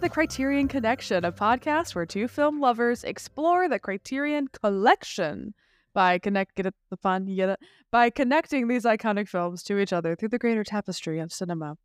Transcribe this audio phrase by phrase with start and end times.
[0.00, 5.52] The Criterion Connection, a podcast where two film lovers explore the Criterion Collection
[5.92, 9.92] by connect get it the fun get it by connecting these iconic films to each
[9.92, 11.76] other through the greater tapestry of cinema.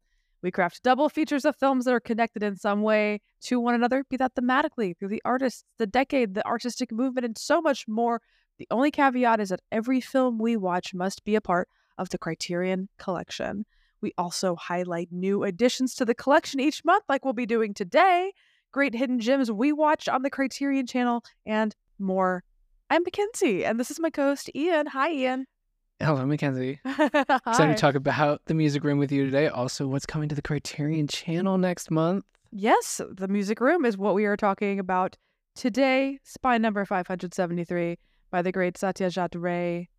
[0.41, 4.05] We craft double features of films that are connected in some way to one another,
[4.09, 8.21] be that thematically, through the artists, the decade, the artistic movement, and so much more.
[8.59, 12.17] The only caveat is that every film we watch must be a part of the
[12.17, 13.65] Criterion Collection.
[14.05, 18.33] We also highlight new additions to the collection each month, like we'll be doing today.
[18.71, 22.43] Great hidden gems we watch on the Criterion channel and more.
[22.91, 24.85] I'm McKenzie, and this is my co-host Ian.
[24.85, 25.47] Hi, Ian.
[25.99, 26.77] Hello, McKenzie.
[26.85, 29.47] Excited to talk about the music room with you today.
[29.47, 32.25] Also, what's coming to the Criterion channel next month.
[32.51, 35.17] Yes, the music room is what we are talking about
[35.55, 36.19] today.
[36.21, 37.97] Spy number 573
[38.29, 39.89] by the great Satyajit Ray.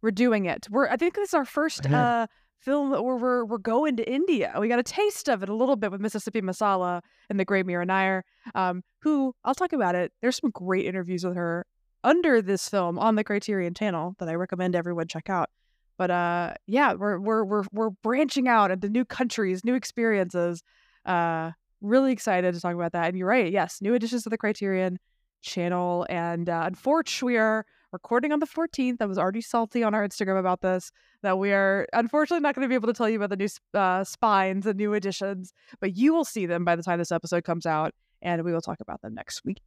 [0.00, 0.66] We're doing it.
[0.70, 2.26] We're I think this is our first uh
[2.62, 4.54] film where we're we're going to India.
[4.58, 7.66] We got a taste of it a little bit with Mississippi Masala and the great
[7.66, 8.24] Mira Nair,
[8.54, 10.12] um, who I'll talk about it.
[10.20, 11.66] There's some great interviews with her
[12.04, 15.50] under this film on the Criterion channel that I recommend everyone check out.
[15.98, 20.62] But uh yeah, we're we're we're we're branching out into new countries, new experiences.
[21.04, 23.08] Uh really excited to talk about that.
[23.08, 24.98] And you're right, yes, new additions to the Criterion
[25.42, 26.06] channel.
[26.08, 28.96] And uh, unfortunately, we are recording on the 14th.
[29.00, 30.90] I was already salty on our Instagram about this.
[31.22, 33.48] That we are unfortunately not going to be able to tell you about the new
[33.78, 37.44] uh, spines and new additions, but you will see them by the time this episode
[37.44, 39.60] comes out, and we will talk about them next week.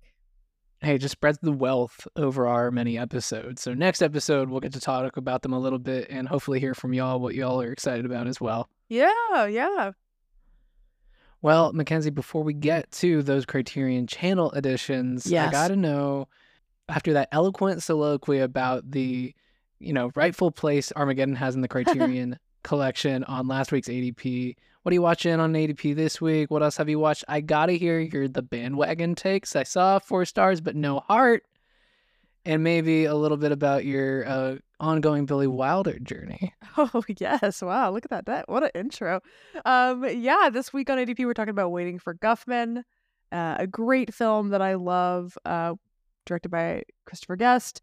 [0.81, 3.61] Hey, just spreads the wealth over our many episodes.
[3.61, 6.73] So next episode, we'll get to talk about them a little bit and hopefully hear
[6.73, 8.69] from y'all what y'all are excited about as well.
[8.89, 9.91] Yeah, yeah.
[11.41, 15.49] Well, McKenzie, before we get to those Criterion channel editions, Yes.
[15.49, 16.27] I got to know
[16.89, 19.33] after that eloquent soliloquy about the,
[19.79, 24.55] you know, rightful place Armageddon has in the Criterion collection on last week's ADP.
[24.83, 26.51] What are you watching on ADP this week?
[26.51, 27.23] What else have you watched?
[27.27, 29.55] I got to hear your the bandwagon takes.
[29.55, 31.43] I saw 4 stars but no heart.
[32.47, 36.53] And maybe a little bit about your uh, ongoing Billy Wilder journey.
[36.77, 37.61] Oh yes!
[37.61, 38.25] Wow, look at that!
[38.25, 39.21] That what an intro.
[39.63, 42.83] Um, yeah, this week on ADP we're talking about Waiting for Guffman,
[43.31, 45.75] uh, a great film that I love, uh,
[46.25, 47.81] directed by Christopher Guest.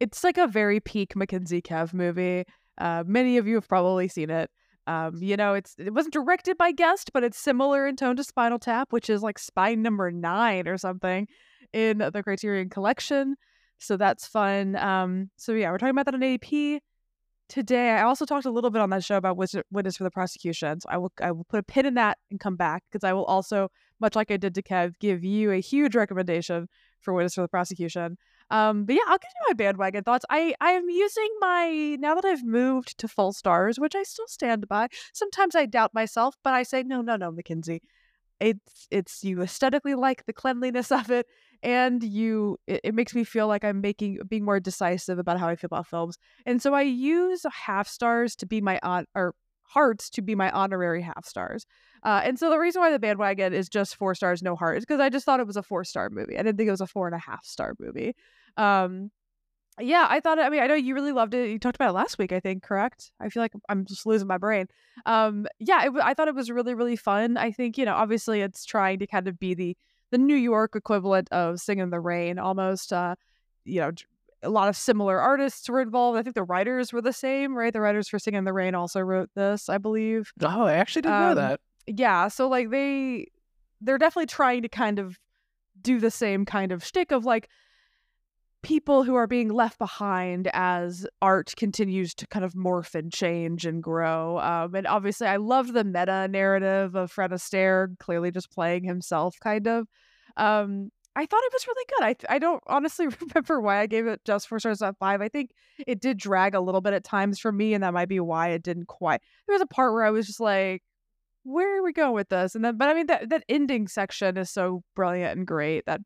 [0.00, 2.44] It's like a very peak McKenzie Kev movie.
[2.78, 4.50] Uh, many of you have probably seen it.
[4.86, 8.24] Um, you know, it's it wasn't directed by Guest, but it's similar in tone to
[8.24, 11.26] Spinal Tap, which is like spine number nine or something
[11.72, 13.36] in the Criterion Collection.
[13.78, 14.76] So that's fun.
[14.76, 16.80] Um, so yeah, we're talking about that on ADP
[17.48, 17.90] today.
[17.90, 20.80] I also talked a little bit on that show about witness for the prosecution.
[20.80, 23.12] So I will I will put a pin in that and come back because I
[23.12, 23.68] will also,
[24.00, 26.68] much like I did to Kev, give you a huge recommendation
[27.04, 28.16] for witness for the prosecution.
[28.50, 30.24] Um, but yeah, I'll give you my bandwagon thoughts.
[30.30, 34.26] I I am using my now that I've moved to full stars, which I still
[34.28, 34.88] stand by.
[35.12, 37.80] Sometimes I doubt myself, but I say no, no, no, McKenzie.
[38.40, 41.26] It's it's you aesthetically like the cleanliness of it,
[41.62, 45.48] and you it, it makes me feel like I'm making being more decisive about how
[45.48, 46.18] I feel about films.
[46.44, 49.34] And so I use half stars to be my on or
[49.74, 51.66] hearts to be my honorary half stars.
[52.04, 54.84] Uh, and so the reason why the bandwagon is just four stars, no heart, is
[54.84, 56.38] because I just thought it was a four star movie.
[56.38, 58.14] I didn't think it was a four and a half star movie.
[58.56, 59.10] Um,
[59.80, 60.38] yeah, I thought.
[60.38, 61.50] I mean, I know you really loved it.
[61.50, 62.62] You talked about it last week, I think.
[62.62, 63.10] Correct?
[63.18, 64.68] I feel like I'm just losing my brain.
[65.04, 67.36] Um, yeah, it, I thought it was really, really fun.
[67.36, 69.76] I think you know, obviously, it's trying to kind of be the
[70.12, 72.92] the New York equivalent of Singing in the Rain, almost.
[72.92, 73.16] Uh,
[73.64, 73.90] you know,
[74.44, 76.18] a lot of similar artists were involved.
[76.18, 77.72] I think the writers were the same, right?
[77.72, 80.32] The writers for Singing in the Rain also wrote this, I believe.
[80.42, 81.60] Oh, I actually didn't know Um, that.
[81.86, 83.26] Yeah, so like they
[83.80, 85.18] they're definitely trying to kind of
[85.80, 87.48] do the same kind of shtick of like
[88.62, 93.66] people who are being left behind as art continues to kind of morph and change
[93.66, 94.38] and grow.
[94.38, 99.36] Um, and obviously, I love the meta narrative of Fred Astaire clearly just playing himself,
[99.42, 99.86] kind of.
[100.38, 101.84] Um, I thought it was really
[102.16, 102.28] good.
[102.30, 105.20] I I don't honestly remember why I gave it just four stars out of five.
[105.20, 105.50] I think
[105.86, 108.48] it did drag a little bit at times for me, and that might be why
[108.48, 109.20] it didn't quite.
[109.46, 110.82] There was a part where I was just like,
[111.44, 114.36] "Where are we going with this?" And then, but I mean, that that ending section
[114.36, 115.86] is so brilliant and great.
[115.86, 116.00] That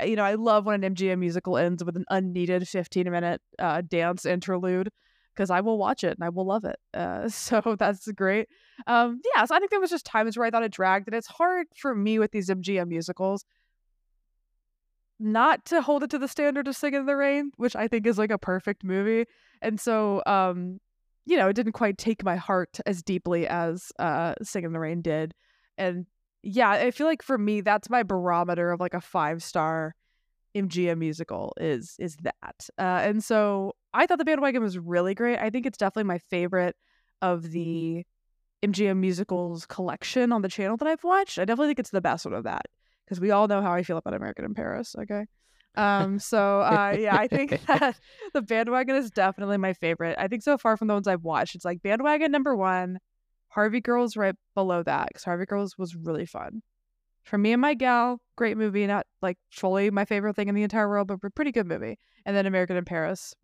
[0.00, 3.40] uh, you know, I love when an MGM musical ends with an unneeded fifteen minute
[3.58, 4.90] uh, dance interlude
[5.34, 6.76] because I will watch it and I will love it.
[6.94, 8.48] Uh, so that's great.
[8.86, 11.14] Um, yeah, so I think there was just times where I thought it dragged, and
[11.16, 13.44] it's hard for me with these MGM musicals
[15.18, 18.06] not to hold it to the standard of Singing in the Rain, which I think
[18.06, 19.26] is like a perfect movie.
[19.62, 20.80] And so, um,
[21.26, 24.80] you know, it didn't quite take my heart as deeply as uh, Singing in the
[24.80, 25.34] Rain did.
[25.78, 26.06] And
[26.42, 29.94] yeah, I feel like for me, that's my barometer of like a five star
[30.54, 32.68] MGM musical is is that.
[32.78, 35.38] Uh, and so I thought the bandwagon was really great.
[35.38, 36.76] I think it's definitely my favorite
[37.22, 38.04] of the
[38.62, 41.38] MGM musicals collection on the channel that I've watched.
[41.38, 42.66] I definitely think it's the best one of that
[43.04, 44.94] because we all know how I feel about American in Paris.
[44.98, 45.26] Okay.
[45.76, 47.98] Um, so uh, yeah, I think that
[48.32, 50.16] the bandwagon is definitely my favorite.
[50.18, 52.98] I think so far from the ones I've watched, it's like bandwagon number one,
[53.48, 56.62] Harvey Girls right below that because Harvey Girls was really fun.
[57.22, 60.62] For me and my gal, great movie, not like fully my favorite thing in the
[60.62, 61.98] entire world, but a pretty good movie.
[62.26, 63.34] And then American in Paris,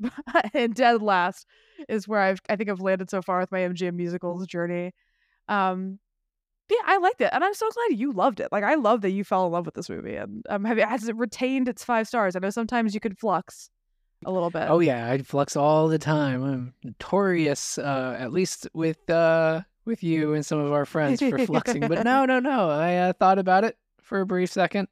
[0.54, 1.46] and dead last
[1.88, 4.92] is where I've I think I've landed so far with my MGM musicals journey.
[5.48, 5.98] Um,
[6.70, 8.49] yeah, I liked it, and I'm so glad you loved it.
[8.52, 10.88] Like I love that you fell in love with this movie, and um, have it
[10.88, 12.37] has it retained its five stars?
[12.37, 13.70] I know sometimes you could flux
[14.25, 14.69] a little bit.
[14.69, 16.43] Oh yeah, I flux all the time.
[16.44, 21.38] I'm notorious, uh, at least with uh, with you and some of our friends for
[21.38, 21.88] fluxing.
[21.88, 22.70] but no, no, no.
[22.70, 24.88] I uh, thought about it for a brief second,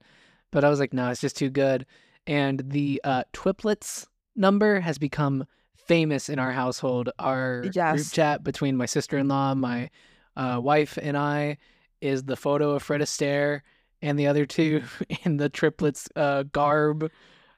[0.51, 1.87] but I was like, no, it's just too good.
[2.27, 5.47] And the uh, Twiplets number has become
[5.77, 7.11] famous in our household.
[7.19, 7.95] Our Yes.
[7.95, 9.91] group chat between my sister in law, my
[10.39, 11.59] uh, wife, and I
[12.01, 13.61] is the photo of Fred Astaire
[14.01, 14.85] and the other two
[15.25, 17.11] in the triplets uh, garb.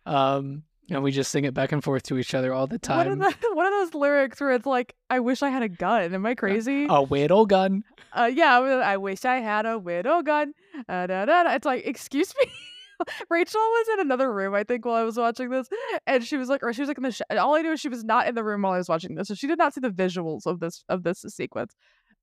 [0.06, 3.18] Um, and we just sing it back and forth to each other all the time.
[3.20, 6.34] one of those lyrics where it's like, "I wish I had a gun." Am I
[6.34, 6.86] crazy?
[6.90, 7.84] A whittle gun.
[8.12, 10.52] Uh, yeah, I I wish I had a widow gun.
[10.88, 11.54] Uh, da, da, da.
[11.54, 12.50] It's like, excuse me.
[13.30, 15.68] Rachel was in another room, I think, while I was watching this,
[16.06, 17.12] and she was like, or she was like in the.
[17.12, 19.14] Sh- all I knew is she was not in the room while I was watching
[19.14, 21.74] this, so she did not see the visuals of this of this sequence,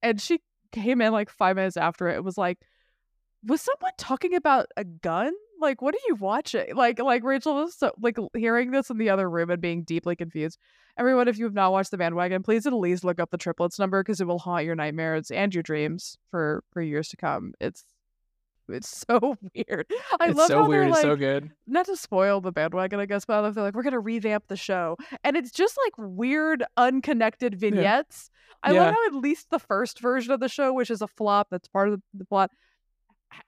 [0.01, 0.39] and she
[0.71, 2.15] came in like five minutes after it.
[2.15, 2.59] It was like,
[3.45, 5.33] was someone talking about a gun?
[5.59, 6.75] Like, what are you watching?
[6.75, 10.15] Like, like Rachel was so, like hearing this in the other room and being deeply
[10.15, 10.59] confused.
[10.97, 13.79] Everyone, if you have not watched the bandwagon, please at least look up the triplets
[13.79, 17.53] number because it will haunt your nightmares and your dreams for for years to come.
[17.59, 17.83] It's
[18.75, 19.85] it's so weird.
[20.19, 20.83] I it's love so how weird.
[20.83, 21.51] they're It's like, so good.
[21.67, 24.45] not to spoil the bandwagon, I guess, but I love they're like, we're gonna revamp
[24.47, 28.29] the show, and it's just like weird, unconnected vignettes.
[28.63, 28.81] I Yeah.
[28.85, 31.67] love how at least the first version of the show, which is a flop, that's
[31.67, 32.51] part of the, the plot,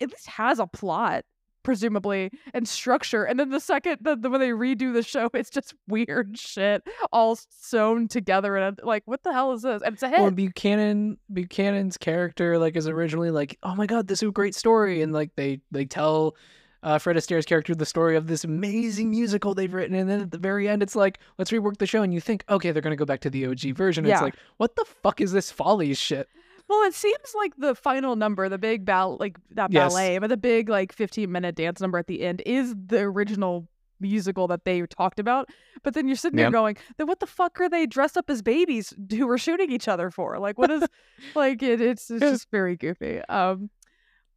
[0.02, 1.24] at least has a plot,
[1.64, 3.24] presumably, and structure.
[3.24, 6.84] And then the second, the, the when they redo the show, it's just weird shit
[7.12, 9.82] all sewn together, and like, what the hell is this?
[9.82, 10.20] And it's a hit.
[10.20, 14.56] Well, Buchanan Buchanan's character like is originally like, oh my god, this is a great
[14.56, 16.36] story, and like they they tell
[16.82, 20.32] uh, Fred Astaire's character the story of this amazing musical they've written, and then at
[20.32, 22.96] the very end, it's like, let's rework the show, and you think, okay, they're gonna
[22.96, 24.06] go back to the OG version.
[24.06, 24.14] Yeah.
[24.14, 26.30] It's like, what the fuck is this folly shit?
[26.70, 29.92] Well, it seems like the final number, the big ball, like not Yes.
[29.92, 33.68] ballet, but the big like 15 minute dance number at the end is the original
[34.00, 35.50] musical that they talked about.
[35.84, 36.46] But then you're sitting Yeah.
[36.46, 39.72] there going, then what the fuck are they dressed up as babies who were shooting
[39.72, 40.38] each other for?
[40.40, 40.84] Like, what is
[41.36, 43.20] like it, it's it's just very goofy.
[43.28, 43.70] Um,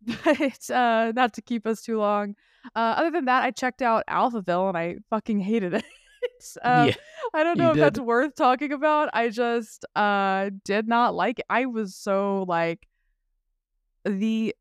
[0.24, 2.34] but uh, not to keep us too long.
[2.74, 5.84] Uh, other than that, I checked out Alphaville and I fucking hated it.
[6.62, 6.94] Um, yeah,
[7.34, 9.10] I don't know if that's worth talking about.
[9.12, 11.46] I just uh did not like it.
[11.48, 12.86] I was so like
[14.04, 14.54] the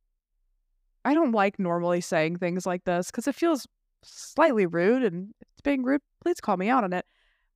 [1.04, 3.68] I don't like normally saying things like this because it feels
[4.04, 7.06] slightly rude and it's being rude, please call me out on it.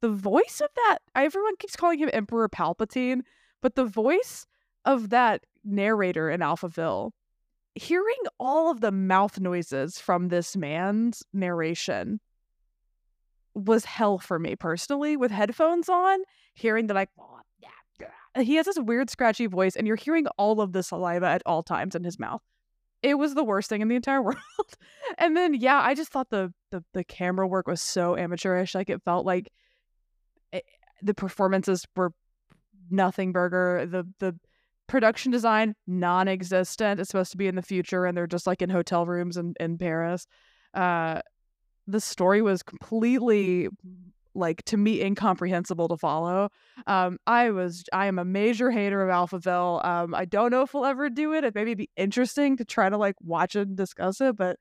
[0.01, 3.21] The voice of that everyone keeps calling him Emperor Palpatine,
[3.61, 4.45] but the voice
[4.83, 7.11] of that narrator in Alphaville,
[7.73, 12.19] hearing all of the mouth noises from this man's narration
[13.55, 16.19] was hell for me personally with headphones on,
[16.53, 17.09] hearing the like
[18.43, 21.63] he has this weird scratchy voice and you're hearing all of the saliva at all
[21.63, 22.41] times in his mouth.
[23.01, 24.39] It was the worst thing in the entire world.
[25.17, 28.75] and then yeah, I just thought the the, the camera work was so amateurish.
[28.75, 29.51] Like it felt like
[30.51, 30.65] it,
[31.01, 32.11] the performances were
[32.89, 33.85] nothing burger.
[33.85, 34.37] The the
[34.87, 36.99] production design non-existent.
[36.99, 39.53] It's supposed to be in the future and they're just like in hotel rooms in,
[39.59, 40.27] in Paris.
[40.73, 41.21] Uh
[41.87, 43.69] the story was completely
[44.35, 46.49] like to me incomprehensible to follow.
[46.87, 49.83] Um, I was I am a major hater of Alphaville.
[49.85, 51.43] Um, I don't know if we'll ever do it.
[51.43, 54.57] It maybe be interesting to try to like watch and discuss it, but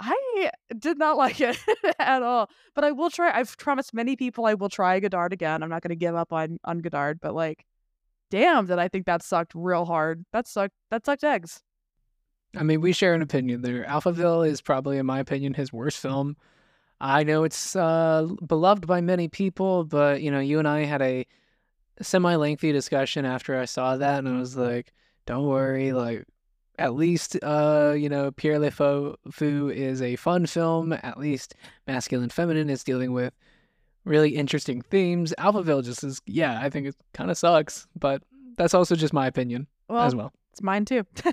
[0.00, 1.58] I did not like it
[1.98, 2.50] at all.
[2.74, 3.30] But I will try.
[3.32, 5.62] I've promised many people I will try Godard again.
[5.62, 7.64] I'm not going to give up on on Godard, but like,
[8.30, 10.24] damn, did I think that sucked real hard.
[10.32, 10.74] That sucked.
[10.90, 11.62] That sucked eggs.
[12.56, 13.84] I mean, we share an opinion there.
[13.84, 16.36] Alphaville is probably, in my opinion, his worst film.
[17.00, 21.02] I know it's uh, beloved by many people, but you know, you and I had
[21.02, 21.26] a
[22.00, 24.92] semi-lengthy discussion after I saw that, and I was like,
[25.26, 26.24] "Don't worry, like."
[26.80, 30.92] At least, uh, you know, Pierrot Le Fou is a fun film.
[30.92, 31.56] At least,
[31.88, 33.34] masculine, feminine is dealing with
[34.04, 35.34] really interesting themes.
[35.38, 38.22] Alphaville just is, yeah, I think it kind of sucks, but
[38.56, 40.32] that's also just my opinion Well, as well.
[40.58, 41.04] It's mine too.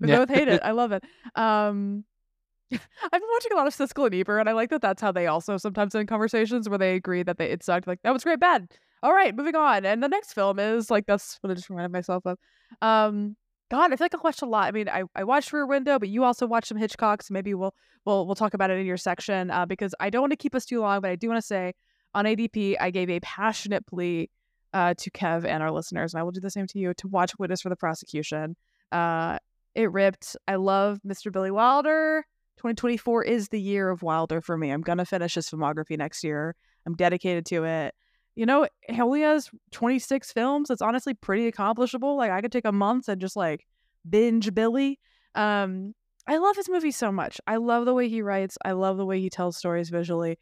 [0.00, 0.18] we Yeah.
[0.18, 0.60] both hate it.
[0.64, 1.02] I love it.
[1.34, 2.04] Um,
[2.70, 5.10] I've been watching a lot of Siskel and Ebert, and I like that that's how
[5.10, 7.86] they also sometimes in conversations where they agree that they it sucked.
[7.86, 8.68] Like that was great, bad.
[9.02, 9.86] All right, moving on.
[9.86, 12.36] And the next film is like that's what I just reminded myself of.
[12.82, 13.36] Um,
[13.70, 14.68] God, I feel like I watched a lot.
[14.68, 17.54] I mean, I, I watched Rear Window, but you also watched some Hitchcock, so maybe
[17.54, 20.36] we'll we'll we'll talk about it in your section uh, because I don't want to
[20.36, 21.72] keep us too long, but I do want to say
[22.12, 24.28] on ADP I gave a passionate plea
[24.72, 27.08] uh, to Kev and our listeners, and I will do the same to you to
[27.08, 28.56] watch Witness for the Prosecution.
[28.92, 29.38] Uh,
[29.74, 30.36] it ripped.
[30.46, 31.32] I love Mr.
[31.32, 32.24] Billy Wilder.
[32.56, 34.70] 2024 is the year of Wilder for me.
[34.70, 36.56] I'm gonna finish his filmography next year.
[36.86, 37.94] I'm dedicated to it.
[38.34, 40.70] You know, he only has 26 films.
[40.70, 42.16] It's honestly pretty accomplishable.
[42.16, 43.66] Like I could take a month and just like
[44.08, 44.98] binge Billy.
[45.34, 45.94] Um,
[46.26, 47.40] I love his movie so much.
[47.46, 48.58] I love the way he writes.
[48.64, 50.38] I love the way he tells stories visually.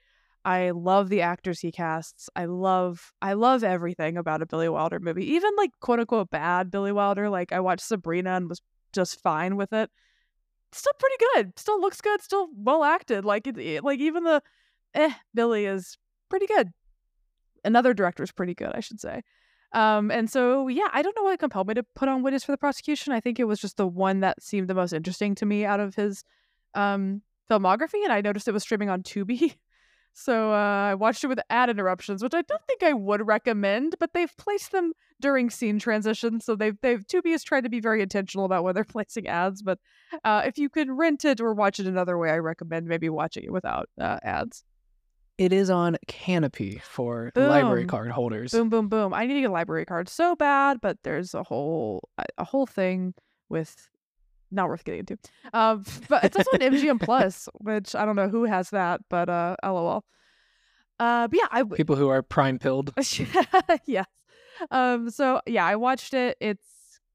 [0.47, 2.31] I love the actors he casts.
[2.37, 5.26] I love I love everything about a Billy Wilder movie.
[5.33, 7.29] Even like quote unquote bad Billy Wilder.
[7.29, 8.62] Like I watched Sabrina and was
[8.93, 9.91] just fine with it.
[10.71, 11.59] Still pretty good.
[11.59, 12.23] Still looks good.
[12.23, 13.25] Still well acted.
[13.25, 14.41] Like it, like even the
[14.95, 15.99] eh Billy is
[16.29, 16.69] pretty good.
[17.65, 19.23] Another director is pretty good, I should say.
[19.73, 22.53] Um, and so yeah, I don't know what compelled me to put on Witness for
[22.53, 23.12] the Prosecution.
[23.12, 25.81] I think it was just the one that seemed the most interesting to me out
[25.81, 26.23] of his
[26.75, 29.57] um filmography, and I noticed it was streaming on Tubi.
[30.19, 33.97] So uh, I watched it with ad interruptions, which I don't think I would recommend,
[34.01, 36.47] but they've placed them during scene transitions.
[36.47, 39.61] So they've they've Tubi has tried to be very intentional about when they're placing ads.
[39.61, 39.79] But
[40.25, 43.45] uh, if you could rent it or watch it another way, I recommend maybe watching
[43.45, 44.65] it without uh, ads.
[45.37, 48.53] It is on Kanopy for library card holders.
[48.53, 49.13] Boom, boom, boom.
[49.13, 52.09] I need to get a library card so bad, but there's a whole
[52.39, 53.13] a whole thing
[53.51, 53.91] with
[54.50, 55.19] not worth getting into.
[55.53, 59.29] Um, but it's also an MGM Plus, which I don't know who has that, but
[59.29, 60.05] uh, lol.
[60.99, 62.93] Uh, but yeah, I w- People who are prime pilled.
[63.87, 64.07] yes.
[64.71, 65.11] Um.
[65.11, 66.37] So yeah, I watched it.
[66.41, 66.67] It's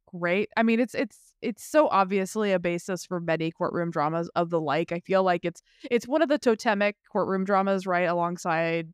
[0.06, 0.50] great.
[0.56, 4.62] I mean, it's it's it's so obviously a basis for many courtroom dramas of the
[4.62, 4.92] like.
[4.92, 8.94] I feel like it's it's one of the totemic courtroom dramas, right, alongside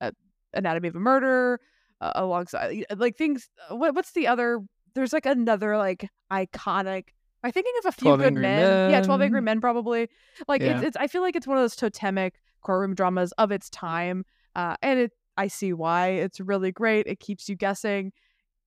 [0.00, 0.12] uh,
[0.52, 1.58] Anatomy of a Murder,
[2.00, 3.48] uh, alongside like things.
[3.68, 4.60] uh, What what's the other?
[4.94, 7.08] There's like another like iconic.
[7.44, 8.90] Am I thinking of a few good Angry men.
[8.90, 9.56] Yeah, Twelve Angry Men.
[9.56, 10.08] Men probably.
[10.48, 10.78] Like Yeah.
[10.78, 14.24] it's, it's I feel like it's one of those totemic courtroom dramas of its time.
[14.56, 16.08] Uh, and it I see why.
[16.08, 17.06] It's really great.
[17.06, 18.12] It keeps you guessing.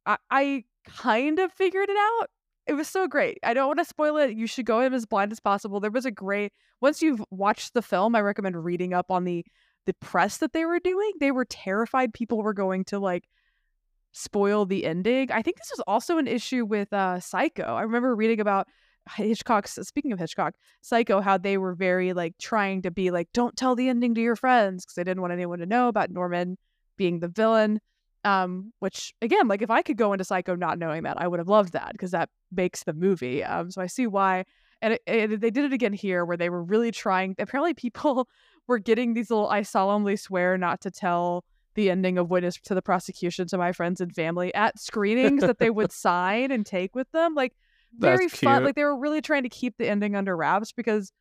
[0.05, 2.29] I, I kind of figured it out.
[2.67, 3.39] It was so great.
[3.43, 4.35] I don't want to spoil it.
[4.35, 5.79] You should go in as blind as possible.
[5.79, 9.43] There was a great once you've watched the film, I recommend reading up on the
[9.87, 11.13] the press that they were doing.
[11.19, 13.23] They were terrified people were going to like
[14.11, 15.31] spoil the ending.
[15.31, 17.63] I think this was also an issue with uh Psycho.
[17.63, 18.67] I remember reading about
[19.15, 23.55] Hitchcock's speaking of Hitchcock, Psycho, how they were very like trying to be like, don't
[23.55, 26.57] tell the ending to your friends because they didn't want anyone to know about Norman
[26.97, 27.79] being the villain.
[28.23, 31.39] Um, which again, like if I could go into Psycho not knowing that, I would
[31.39, 33.43] have loved that because that makes the movie.
[33.43, 34.43] Um, so I see why.
[34.81, 37.35] And it, it, they did it again here where they were really trying.
[37.39, 38.27] Apparently, people
[38.67, 41.45] were getting these little "I solemnly swear not to tell."
[41.77, 45.59] The ending of witness to the prosecution to my friends and family at screenings that
[45.59, 47.53] they would sign and take with them like
[47.97, 51.13] very fun like they were really trying to keep the ending under wraps because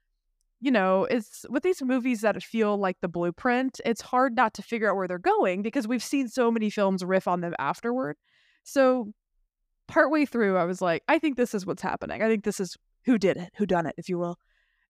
[0.60, 4.62] you know it's with these movies that feel like the blueprint it's hard not to
[4.62, 8.16] figure out where they're going because we've seen so many films riff on them afterward.
[8.64, 9.12] So
[9.88, 12.22] partway through i was like i think this is what's happening.
[12.22, 14.38] I think this is who did it who done it if you will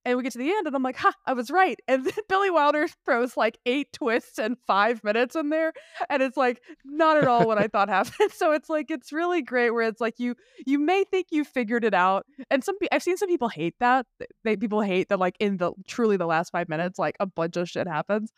[0.06, 1.80] and we get to the end, and I'm like, ha, I was right.
[1.88, 5.72] And then Billy Wilder throws like eight twists and five minutes in there.
[6.08, 8.30] And it's like not at all what I thought happened.
[8.32, 11.84] So it's like it's really great where it's like you you may think you figured
[11.84, 12.24] it out.
[12.50, 14.06] And some I've seen some people hate that.
[14.44, 17.56] They people hate that like in the truly the last five minutes, like a bunch
[17.56, 18.32] of shit happens.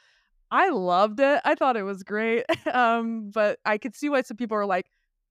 [0.50, 1.42] I loved it.
[1.44, 2.44] I thought it was great.
[2.72, 4.86] Um, but I could see why some people are like,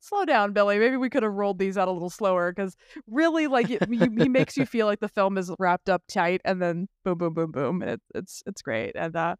[0.07, 0.79] slow down, Billy.
[0.79, 2.75] Maybe we could have rolled these out a little slower because
[3.07, 6.41] really, like, it, you, he makes you feel like the film is wrapped up tight,
[6.45, 8.93] and then boom, boom, boom, boom, and it, it's it's great.
[8.95, 9.35] And uh,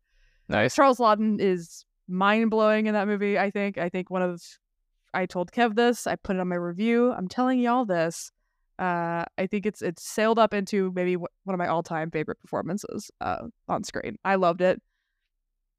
[0.50, 0.76] Nice.
[0.76, 3.38] Charles Laughton is mind blowing in that movie.
[3.38, 3.78] I think.
[3.78, 4.42] I think one of
[5.14, 6.08] I told Kev this.
[6.08, 7.12] I put it on my review.
[7.12, 8.32] I'm telling y'all this.
[8.80, 12.40] Uh, I think it's it's sailed up into maybe one of my all time favorite
[12.40, 14.18] performances uh, on screen.
[14.24, 14.82] I loved it.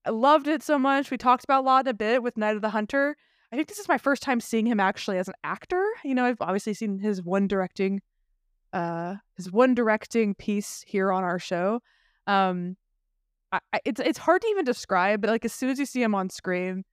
[0.04, 1.10] I loved it so much.
[1.10, 3.16] We talked about Laughton a bit with Night of the Hunter.
[3.50, 5.84] I think this is my first time seeing him actually as an actor.
[6.04, 8.02] You know, I've obviously seen his one directing,
[8.72, 11.80] uh, his one directing piece here on our show.
[12.26, 12.76] Um,
[13.50, 16.02] I, I, it's it's hard to even describe, but like as soon as you see
[16.02, 16.84] him on screen,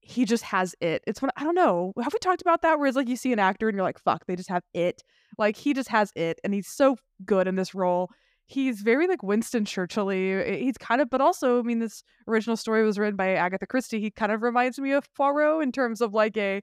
[0.00, 1.02] he just has it.
[1.06, 1.92] It's what I don't know.
[2.02, 2.78] Have we talked about that?
[2.78, 5.02] Where it's like you see an actor and you're like, fuck, they just have it.
[5.38, 8.10] Like he just has it, and he's so good in this role.
[8.46, 10.08] He's very like Winston Churchill.
[10.08, 14.00] He's kind of, but also, I mean, this original story was written by Agatha Christie.
[14.00, 16.60] He kind of reminds me of Poirot in terms of like a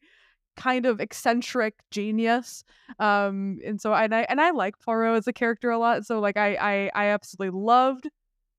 [0.60, 2.64] kind of eccentric genius.
[3.00, 6.06] Um, and so and I and I like Poirot as a character a lot.
[6.06, 8.10] So like I I I absolutely loved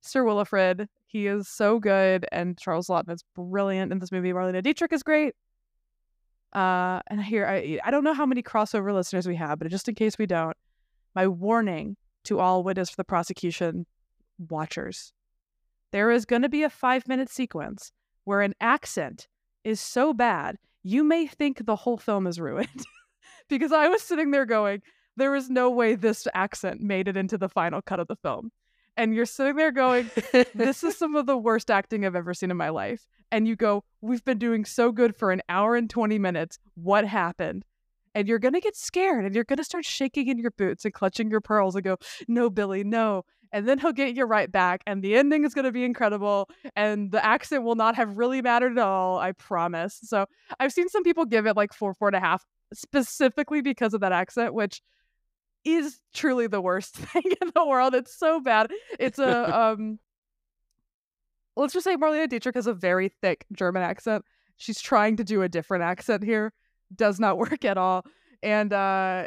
[0.01, 0.89] Sir Wilfrid.
[1.07, 4.33] He is so good, and Charles Laughton is brilliant in this movie.
[4.33, 5.35] Marlene Dietrich is great.
[6.53, 9.89] Uh, and here I I don't know how many crossover listeners we have, but just
[9.89, 10.57] in case we don't,
[11.15, 13.87] my warning to all witness for the prosecution
[14.39, 15.13] watchers:
[15.93, 17.93] there is going to be a five minute sequence
[18.25, 19.29] where an accent
[19.65, 22.69] is so bad you may think the whole film is ruined.
[23.49, 24.83] because I was sitting there going,
[25.17, 28.51] there is no way this accent made it into the final cut of the film.
[28.97, 30.11] And you're sitting there going,
[30.55, 33.07] this is some of the worst acting I've ever seen in my life.
[33.31, 36.59] And you go, we've been doing so good for an hour and 20 minutes.
[36.75, 37.65] What happened?
[38.15, 40.85] And you're going to get scared and you're going to start shaking in your boots
[40.85, 43.25] and clutching your pearls and go, no, Billy, no.
[43.53, 44.83] And then he'll get you right back.
[44.87, 46.49] And the ending is going to be incredible.
[46.77, 49.19] And the accent will not have really mattered at all.
[49.19, 49.99] I promise.
[50.03, 50.27] So
[50.59, 54.01] I've seen some people give it like four, four and a half specifically because of
[54.01, 54.81] that accent, which
[55.65, 57.95] is truly the worst thing in the world.
[57.95, 58.71] It's so bad.
[58.99, 59.99] It's a um
[61.57, 64.25] let's just say Marlene Dietrich has a very thick German accent.
[64.57, 66.53] She's trying to do a different accent here.
[66.95, 68.05] Does not work at all.
[68.43, 69.27] And uh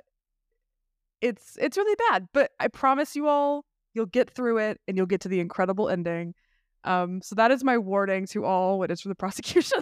[1.22, 2.28] it's it's really bad.
[2.34, 5.90] But I promise you all you'll get through it and you'll get to the incredible
[5.90, 6.34] ending.
[6.86, 9.82] Um, so that is my warning to all witness for the prosecution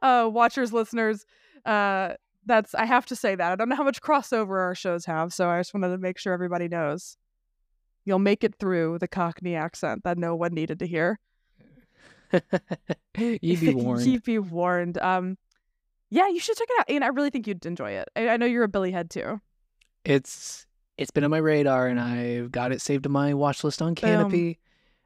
[0.00, 1.24] uh watchers, listeners.
[1.64, 2.14] Uh
[2.44, 3.52] that's I have to say that.
[3.52, 6.18] I don't know how much crossover our shows have, so I just wanted to make
[6.18, 7.16] sure everybody knows.
[8.04, 11.20] You'll make it through the Cockney accent that no one needed to hear.
[13.16, 14.06] You'd be warned.
[14.06, 14.98] You'd be warned.
[14.98, 15.36] Um,
[16.12, 18.06] yeah, you should check it out, and I really think you'd enjoy it.
[18.14, 19.40] I, I know you're a Billy head too.
[20.04, 20.66] It's
[20.98, 23.94] it's been on my radar, and I've got it saved to my watch list on
[23.94, 24.58] Kanopy.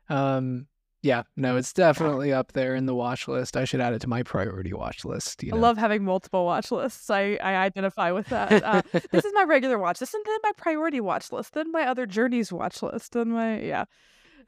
[0.09, 0.67] Um,
[1.03, 3.57] yeah, no, it's definitely up there in the watch list.
[3.57, 5.45] I should add it to my priority watch list.
[5.45, 5.59] You know?
[5.59, 7.09] I love having multiple watch lists.
[7.09, 8.65] I, I identify with that.
[8.65, 11.87] Uh, this is my regular watch list, and then my priority watch list, then my
[11.87, 13.85] other journeys watch list, then my yeah.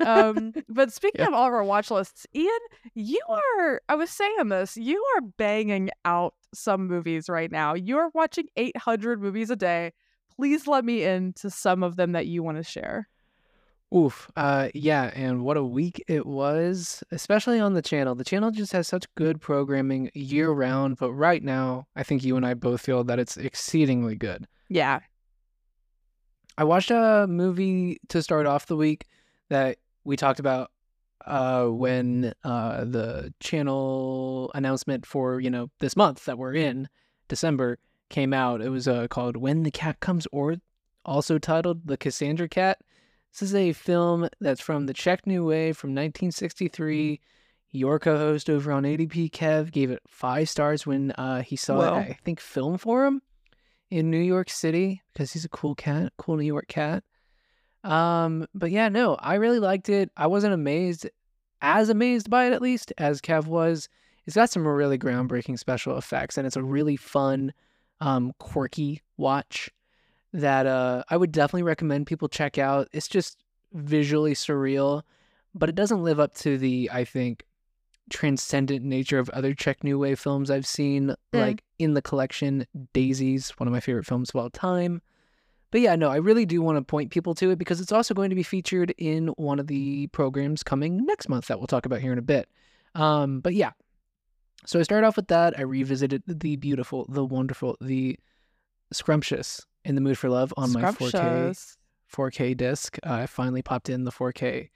[0.05, 1.29] Um, but speaking yeah.
[1.29, 2.49] of all of our watch lists, Ian,
[2.95, 3.81] you are.
[3.89, 4.77] I was saying this.
[4.77, 7.75] You are banging out some movies right now.
[7.75, 9.93] You are watching 800 movies a day.
[10.37, 13.09] Please let me into some of them that you want to share.
[13.95, 14.31] Oof.
[14.37, 18.15] Uh yeah, and what a week it was, especially on the channel.
[18.15, 22.37] The channel just has such good programming year round, but right now, I think you
[22.37, 24.47] and I both feel that it's exceedingly good.
[24.69, 25.01] Yeah.
[26.59, 29.07] I watched a movie to start off the week
[29.49, 29.79] that
[30.09, 30.71] we talked about
[31.27, 36.89] uh when uh the channel announcement for, you know, this month that we're in,
[37.29, 38.63] December, came out.
[38.63, 40.57] It was uh called When the Cat Comes or
[41.05, 42.79] also titled The Cassandra Cat
[43.33, 47.21] this is a film that's from the Czech New Wave from 1963.
[47.71, 51.97] Your co-host over on ADP, Kev, gave it five stars when uh, he saw well,
[51.97, 52.01] it.
[52.01, 53.21] I think Film Forum
[53.91, 57.05] in New York City because he's a cool cat, cool New York cat.
[57.85, 60.11] Um, but yeah, no, I really liked it.
[60.17, 61.09] I wasn't amazed,
[61.63, 63.89] as amazed by it at least as Kev was.
[64.27, 67.53] It's got some really groundbreaking special effects, and it's a really fun,
[68.01, 69.71] um, quirky watch
[70.33, 72.89] that uh, I would definitely recommend people check out.
[72.93, 73.39] It's just
[73.73, 75.03] visually surreal,
[75.55, 77.45] but it doesn't live up to the, I think,
[78.11, 81.17] transcendent nature of other Czech New Wave films I've seen, mm.
[81.33, 85.03] like in the collection, Daisies, one of my favorite films of all time.
[85.71, 88.15] But yeah, no, I really do want to point people to it because it's also
[88.15, 91.85] going to be featured in one of the programs coming next month that we'll talk
[91.85, 92.49] about here in a bit.
[92.95, 93.73] Um, but yeah,
[94.65, 95.59] so I started off with that.
[95.59, 98.19] I revisited the beautiful, the wonderful, the
[98.93, 101.77] scrumptious in the mood for love on my 4K
[102.13, 102.99] 4K disc.
[103.07, 104.71] Uh, I finally popped in the 4K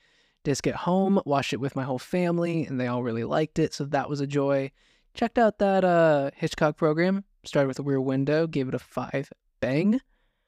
[0.44, 3.72] disc at home, watched it with my whole family, and they all really liked it,
[3.72, 4.70] so that was a joy.
[5.14, 7.24] Checked out that uh, Hitchcock program.
[7.44, 9.32] Started with a Rear Window, gave it a five.
[9.60, 10.00] Bang.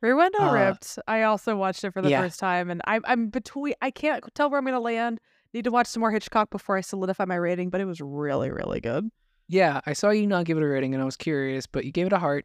[0.05, 0.99] Rear Window uh, ripped.
[1.09, 2.21] I also watched it for the yeah.
[2.21, 3.73] first time, and I'm I'm between.
[3.81, 5.19] I can't tell where I'm gonna land.
[5.55, 8.51] Need to watch some more Hitchcock before I solidify my rating, but it was really
[8.51, 9.09] really good.
[9.49, 11.91] Yeah, I saw you not give it a rating, and I was curious, but you
[11.91, 12.45] gave it a heart.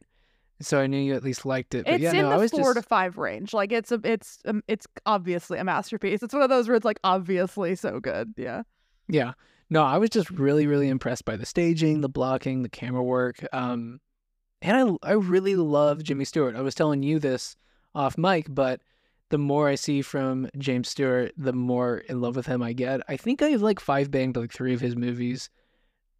[0.61, 1.83] So I knew you at least liked it.
[1.85, 2.75] But it's yeah, in no, the I was four just...
[2.75, 3.53] to five range.
[3.53, 6.21] Like it's a, it's, um, it's obviously a masterpiece.
[6.21, 8.33] It's one of those where it's like obviously so good.
[8.35, 8.63] Yeah.
[9.07, 9.33] Yeah.
[9.69, 13.45] No, I was just really, really impressed by the staging, the blocking, the camera work.
[13.53, 14.01] Um,
[14.61, 16.55] and I, I really love Jimmy Stewart.
[16.55, 17.55] I was telling you this
[17.95, 18.81] off mic, but
[19.29, 23.01] the more I see from James Stewart, the more in love with him I get.
[23.07, 25.49] I think I've like five banged like three of his movies,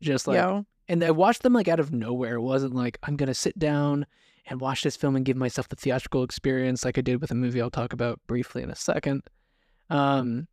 [0.01, 0.65] just like, Yo.
[0.87, 2.35] and I watched them like out of nowhere.
[2.35, 4.05] It wasn't like I'm gonna sit down
[4.45, 7.35] and watch this film and give myself the theatrical experience like I did with a
[7.35, 9.21] movie I'll talk about briefly in a second.
[9.89, 10.47] Um,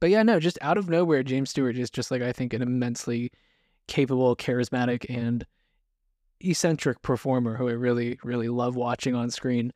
[0.00, 2.62] but yeah, no, just out of nowhere, James Stewart is just like I think an
[2.62, 3.32] immensely
[3.88, 5.44] capable, charismatic, and
[6.40, 9.72] eccentric performer who I really, really love watching on screen.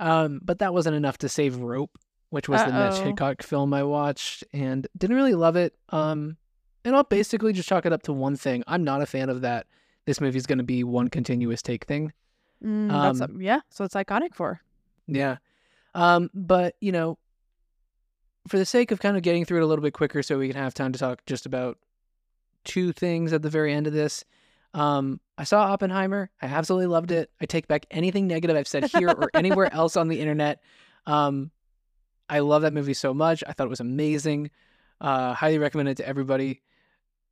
[0.00, 1.98] Um, but that wasn't enough to save Rope,
[2.30, 5.74] which was the Mitch Hitchcock film I watched, and didn't really love it.
[5.90, 6.36] Um,
[6.84, 8.62] and I'll basically just chalk it up to one thing.
[8.66, 9.66] I'm not a fan of that.
[10.06, 12.12] This movie's going to be one continuous take thing.
[12.64, 13.60] Mm, that's Um, a- yeah.
[13.70, 14.60] So it's iconic for.
[15.06, 15.36] Yeah.
[15.94, 17.18] Um, but you know,
[18.46, 20.48] for the sake of kind of getting through it a little bit quicker so we
[20.48, 21.78] can have time to talk just about
[22.64, 24.24] two things at the very end of this.
[24.74, 26.30] Um, I saw Oppenheimer.
[26.42, 27.30] I absolutely loved it.
[27.40, 30.60] I take back anything negative I've said here or anywhere else on the internet.
[31.06, 31.50] Um,
[32.28, 33.42] I love that movie so much.
[33.46, 34.50] I thought it was amazing.
[35.00, 36.62] Uh, highly recommend it to everybody.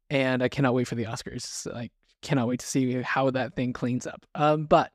[0.08, 1.66] And I cannot wait for the Oscars.
[1.74, 1.90] I
[2.22, 4.24] cannot wait to see how that thing cleans up.
[4.34, 4.92] Um, but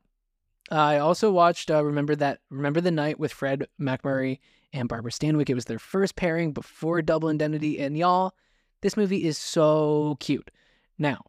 [0.71, 4.39] I also watched uh, Remember That Remember the Night with Fred MacMurray
[4.73, 5.49] and Barbara Stanwyck.
[5.49, 8.33] It was their first pairing before Double Indemnity, and y'all,
[8.81, 10.49] this movie is so cute.
[10.97, 11.25] Now,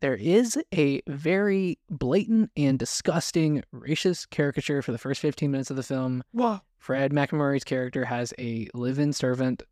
[0.00, 5.76] there is a very blatant and disgusting racist caricature for the first 15 minutes of
[5.76, 6.22] the film.
[6.32, 6.60] Whoa.
[6.78, 9.62] Fred MacMurray's character has a live-in servant,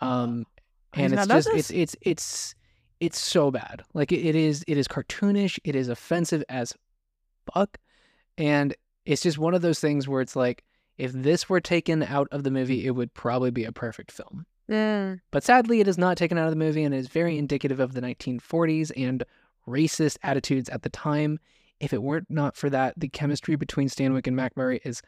[0.00, 0.44] um,
[0.92, 2.54] and it's just it's it's it's
[3.00, 3.82] it's so bad.
[3.94, 5.58] Like it, it is it is cartoonish.
[5.64, 6.74] It is offensive as
[7.54, 7.78] fuck,
[8.36, 8.74] and
[9.06, 10.62] it's just one of those things where it's like
[10.98, 14.44] if this were taken out of the movie, it would probably be a perfect film.
[14.68, 15.20] Mm.
[15.30, 17.94] But sadly, it is not taken out of the movie and is very indicative of
[17.94, 19.24] the 1940s and
[19.68, 21.38] racist attitudes at the time.
[21.80, 25.02] If it weren't not for that, the chemistry between Stanwyck and MacMurray is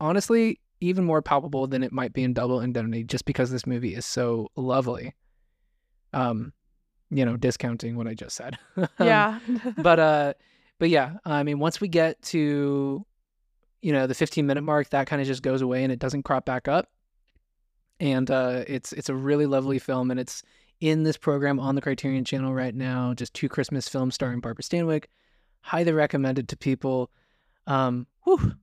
[0.00, 3.94] honestly even more palpable than it might be in Double Indemnity, just because this movie
[3.94, 5.14] is so lovely.
[6.12, 6.52] Um,
[7.10, 8.58] you know, discounting what I just said.
[8.76, 9.40] Um, Yeah.
[9.78, 10.34] but uh,
[10.78, 13.04] but yeah, I mean, once we get to,
[13.82, 16.22] you know, the 15 minute mark, that kind of just goes away and it doesn't
[16.22, 16.88] crop back up.
[17.98, 20.42] And uh, it's it's a really lovely film, and it's
[20.80, 23.14] in this program on the Criterion Channel right now.
[23.14, 25.04] Just two Christmas films starring Barbara Stanwyck.
[25.60, 27.10] Highly recommended to people.
[27.66, 28.54] Um, whew,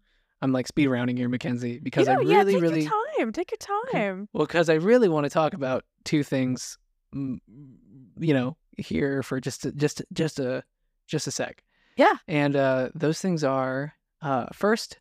[0.41, 2.91] I'm like speed rounding here, McKenzie, because you know, I yeah, really, take really, your
[3.17, 3.31] time.
[3.31, 4.29] Take your time.
[4.33, 6.77] well, because I really want to talk about two things,
[7.13, 7.39] you
[8.19, 10.63] know, here for just a, just just a
[11.07, 11.63] just a sec.
[11.97, 12.13] Yeah.
[12.27, 14.99] And uh, those things are uh, first,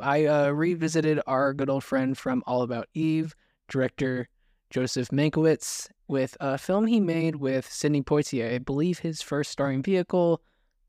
[0.00, 3.34] I uh, revisited our good old friend from All About Eve,
[3.68, 4.28] director
[4.70, 8.54] Joseph Mankiewicz, with a film he made with Sidney Poitier.
[8.54, 10.40] I believe his first starring vehicle,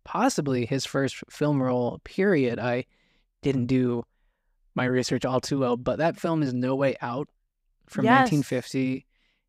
[0.04, 2.00] possibly his first film role.
[2.04, 2.60] Period.
[2.60, 2.86] I
[3.42, 4.04] didn't do
[4.76, 7.28] my research all too well, but that film is No Way Out
[7.88, 8.32] from Yes.
[8.32, 9.06] 1950,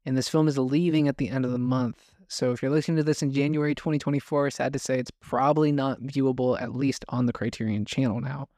[0.06, 2.12] and this film is leaving at the end of the month.
[2.28, 6.00] So if you're listening to this in January 2024, sad to say, it's probably not
[6.00, 8.48] viewable at least on the Criterion Channel now.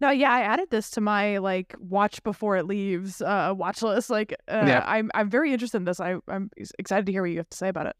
[0.00, 4.10] No, yeah, I added this to my like watch before it leaves uh watch list.
[4.10, 4.84] Like uh, Yeah.
[4.86, 6.00] I'm I'm very interested in this.
[6.00, 7.96] I I'm excited to hear what you have to say about it.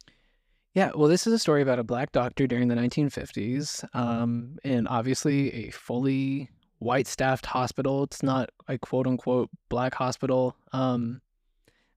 [0.75, 4.87] Yeah, well, this is a story about a black doctor during the 1950s, um, and
[4.87, 8.05] obviously a fully white staffed hospital.
[8.05, 10.57] It's not a quote unquote black hospital.
[10.73, 11.21] Um,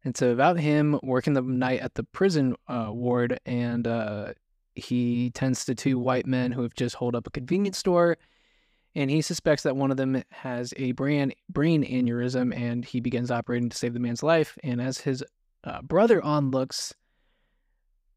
[0.03, 4.33] and so about him working the night at the prison uh, ward, and uh,
[4.73, 8.17] he tends to two white men who have just holed up a convenience store,
[8.95, 13.31] and he suspects that one of them has a brain brain aneurysm, and he begins
[13.31, 14.57] operating to save the man's life.
[14.63, 15.23] And as his
[15.63, 16.93] uh, brother onlooks,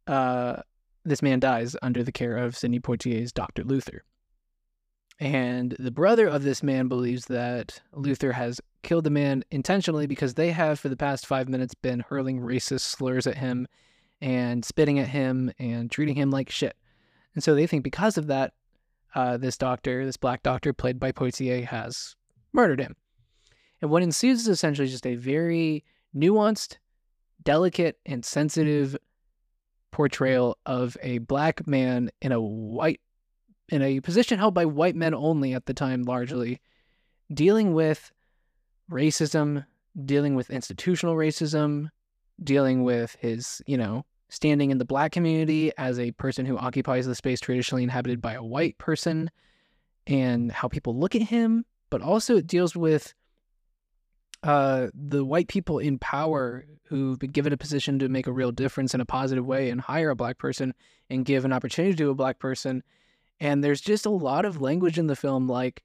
[0.06, 0.56] uh,
[1.04, 3.62] this man dies under the care of Sidney Poitier's Dr.
[3.62, 4.04] Luther.
[5.20, 10.34] And the brother of this man believes that Luther has killed the man intentionally because
[10.34, 13.68] they have, for the past five minutes, been hurling racist slurs at him
[14.20, 16.76] and spitting at him and treating him like shit.
[17.34, 18.54] And so they think because of that,
[19.14, 22.16] uh, this doctor, this black doctor played by Poitier, has
[22.52, 22.96] murdered him.
[23.80, 26.78] And what ensues is essentially just a very nuanced,
[27.42, 28.96] delicate, and sensitive
[29.90, 33.00] portrayal of a black man in a white
[33.68, 36.60] in a position held by white men only at the time largely
[37.32, 38.10] dealing with
[38.90, 39.64] racism
[40.04, 41.88] dealing with institutional racism
[42.42, 47.06] dealing with his you know standing in the black community as a person who occupies
[47.06, 49.30] the space traditionally inhabited by a white person
[50.06, 53.14] and how people look at him but also it deals with
[54.42, 58.52] uh, the white people in power who've been given a position to make a real
[58.52, 60.74] difference in a positive way and hire a black person
[61.08, 62.82] and give an opportunity to a black person.
[63.40, 65.82] And there's just a lot of language in the film like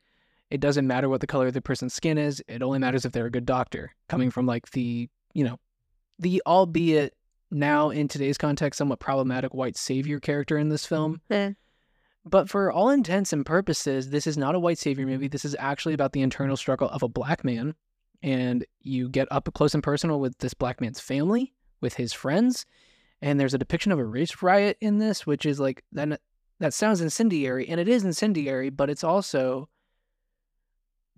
[0.50, 3.12] it doesn't matter what the color of the person's skin is, it only matters if
[3.12, 5.60] they're a good doctor, coming from like the, you know,
[6.18, 7.14] the albeit
[7.52, 11.22] now in today's context somewhat problematic white savior character in this film.
[11.30, 11.54] Eh.
[12.26, 15.28] But for all intents and purposes, this is not a white savior movie.
[15.28, 17.76] This is actually about the internal struggle of a black man
[18.22, 22.66] and you get up close and personal with this black man's family, with his friends,
[23.22, 26.20] and there's a depiction of a race riot in this, which is like that.
[26.60, 29.70] That sounds incendiary, and it is incendiary, but it's also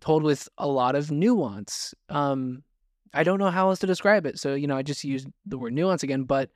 [0.02, 1.96] told with a lot of nuance.
[2.10, 2.64] Um,
[3.14, 4.40] I don't know how else to describe it.
[4.40, 6.50] So, you know, I just used the word nuance again, but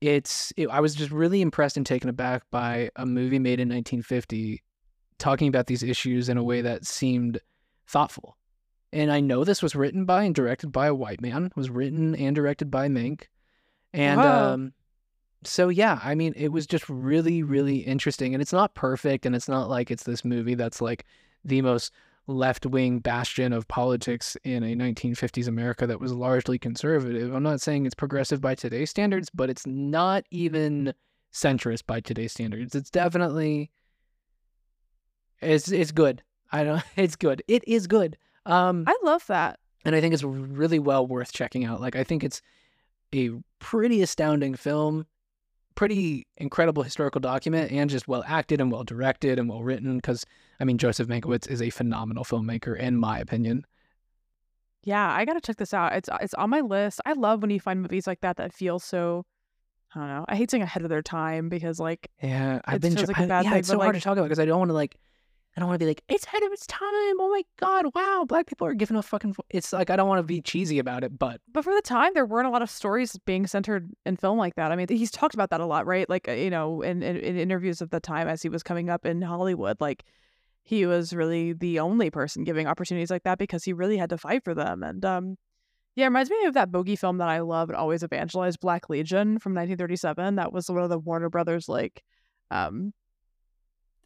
[0.00, 3.68] it's, it, I was just really impressed and taken aback by a movie made in
[3.68, 4.62] 1950
[5.18, 7.40] talking about these issues in a way that seemed
[7.86, 8.36] thoughtful.
[8.92, 11.70] And I know this was written by and directed by a white man, it was
[11.70, 13.24] written and directed by Mank.
[13.92, 14.52] And, Wow.
[14.52, 14.72] um,
[15.44, 19.34] so yeah, I mean, it was just really, really interesting, and it's not perfect, and
[19.34, 21.04] it's not like it's this movie that's like
[21.44, 21.92] the most
[22.28, 27.32] left-wing bastion of politics in a 1950s America that was largely conservative.
[27.32, 30.92] I'm not saying it's progressive by today's standards, but it's not even
[31.32, 32.74] centrist by today's standards.
[32.74, 33.70] It's definitely
[35.40, 36.22] it's it's good.
[36.50, 36.82] I don't.
[36.96, 37.42] It's good.
[37.48, 38.16] It is good.
[38.46, 39.58] Um, I love that.
[39.84, 41.80] and I think it's really well worth checking out.
[41.80, 42.40] Like I think it's
[43.14, 45.06] a pretty astounding film,
[45.76, 49.96] pretty incredible historical document, and just well acted and well directed and well written.
[49.96, 50.24] Because
[50.58, 53.64] I mean, Joseph Mankiewicz is a phenomenal filmmaker, in my opinion.
[54.82, 55.92] Yeah, I gotta check this out.
[55.94, 57.00] It's uh, it's on my list.
[57.06, 59.24] I love when you find movies like that that feel so.
[59.94, 60.24] I don't know.
[60.28, 62.94] I hate saying ahead of their time because like Yeah, I've been.
[62.94, 64.58] like a I- bad yeah, thing, it's so hard to talk about because I don't
[64.58, 64.96] want to like.
[65.56, 66.90] I don't want to be like it's ahead of its time.
[66.92, 67.86] Oh my god!
[67.94, 69.32] Wow, black people are given a fucking.
[69.32, 71.80] vo-" It's like I don't want to be cheesy about it, but but for the
[71.80, 74.70] time there weren't a lot of stories being centered in film like that.
[74.70, 76.08] I mean, he's talked about that a lot, right?
[76.10, 78.90] Like uh, you know, in, in in interviews at the time as he was coming
[78.90, 80.04] up in Hollywood, like
[80.66, 84.18] he was really the only person giving opportunities like that because he really had to
[84.18, 84.82] fight for them.
[84.82, 85.36] And um,
[85.94, 88.90] yeah, it reminds me of that bogey film that I love and always evangelized, Black
[88.90, 90.34] Legion from 1937.
[90.34, 92.02] That was one of the Warner Brothers like,
[92.50, 92.92] um,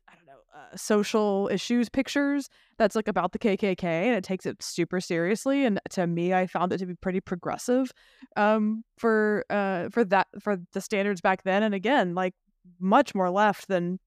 [0.07, 4.47] I don't know, uh, social issues pictures that's like about the KKK and it takes
[4.47, 5.65] it super seriously.
[5.65, 7.93] And to me, I found it to be pretty progressive,
[8.37, 11.63] um, for uh for that for the standards back then.
[11.63, 12.35] And again, like
[12.79, 13.99] much more left than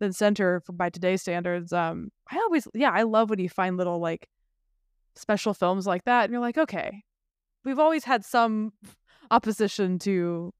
[0.00, 1.72] than center for, by today's standards.
[1.72, 4.28] Um, I always yeah, I love when you find little like
[5.16, 7.02] special films like that, and you're like, okay,
[7.64, 8.72] we've always had some
[9.30, 10.52] opposition to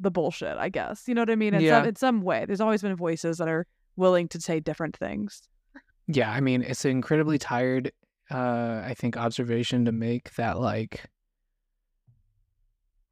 [0.00, 0.58] the bullshit.
[0.58, 1.54] I guess you know what I mean.
[1.54, 1.78] In Yeah.
[1.80, 5.42] some in some way, there's always been voices that are willing to say different things.
[6.06, 7.92] Yeah, I mean, it's an incredibly tired,
[8.30, 11.04] uh, I think, observation to make that like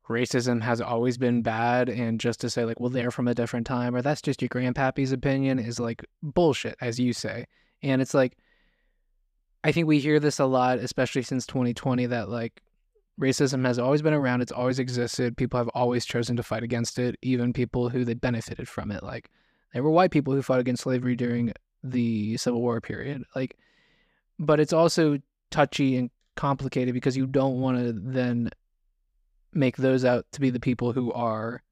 [0.09, 3.67] racism has always been bad, and just to say like, well, they're from a different
[3.67, 7.47] time, or that's just your grandpappy's opinion, is like bullshit, as you say.
[7.83, 8.37] And it's like,
[9.63, 12.63] I think we hear this a lot, especially since 2020, that like
[13.21, 15.37] racism has always been around, it's always existed.
[15.37, 19.03] People have always chosen to fight against it, even people who they benefited from it.
[19.03, 19.31] Like
[19.73, 21.53] there were white people who fought against slavery during
[21.83, 23.25] the Civil War period.
[23.35, 23.57] Like,
[24.39, 25.19] but it's also
[25.51, 28.51] touchy and complicated because you don't want to then
[29.53, 31.63] make those out to be the people who are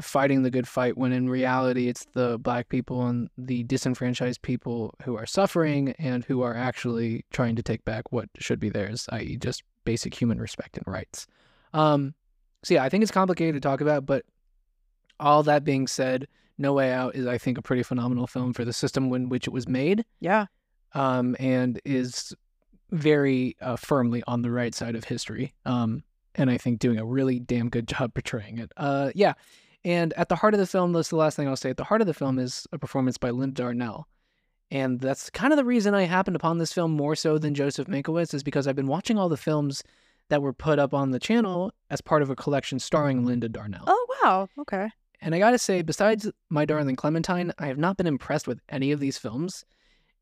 [0.00, 4.94] fighting the good fight when in reality it's the black people and the disenfranchised people
[5.02, 9.08] who are suffering and who are actually trying to take back what should be theirs,
[9.12, 11.26] i.e., just basic human respect and rights.
[11.74, 12.14] Um,
[12.62, 14.24] so yeah, I think it's complicated to talk about, but
[15.18, 16.28] all that being said,
[16.60, 19.46] No Way Out is, I think, a pretty phenomenal film for the system in which
[19.46, 20.46] it was made, Yeah,
[20.92, 22.34] um, and is
[22.90, 25.54] very uh, firmly on the right side of history.
[25.64, 26.02] Um,
[26.34, 28.72] and I think doing a really damn good job portraying it.
[28.76, 29.34] Uh, yeah.
[29.84, 31.70] And at the heart of the film, that's the last thing I'll say.
[31.70, 34.06] At the heart of the film is a performance by Linda Darnell.
[34.70, 37.88] And that's kind of the reason I happened upon this film more so than Joseph
[37.88, 39.82] Mankiewicz, is because I've been watching all the films
[40.28, 43.84] that were put up on the channel as part of a collection starring Linda Darnell.
[43.86, 44.48] Oh wow.
[44.60, 44.90] Okay.
[45.22, 48.92] And I gotta say, besides My Darling Clementine, I have not been impressed with any
[48.92, 49.64] of these films.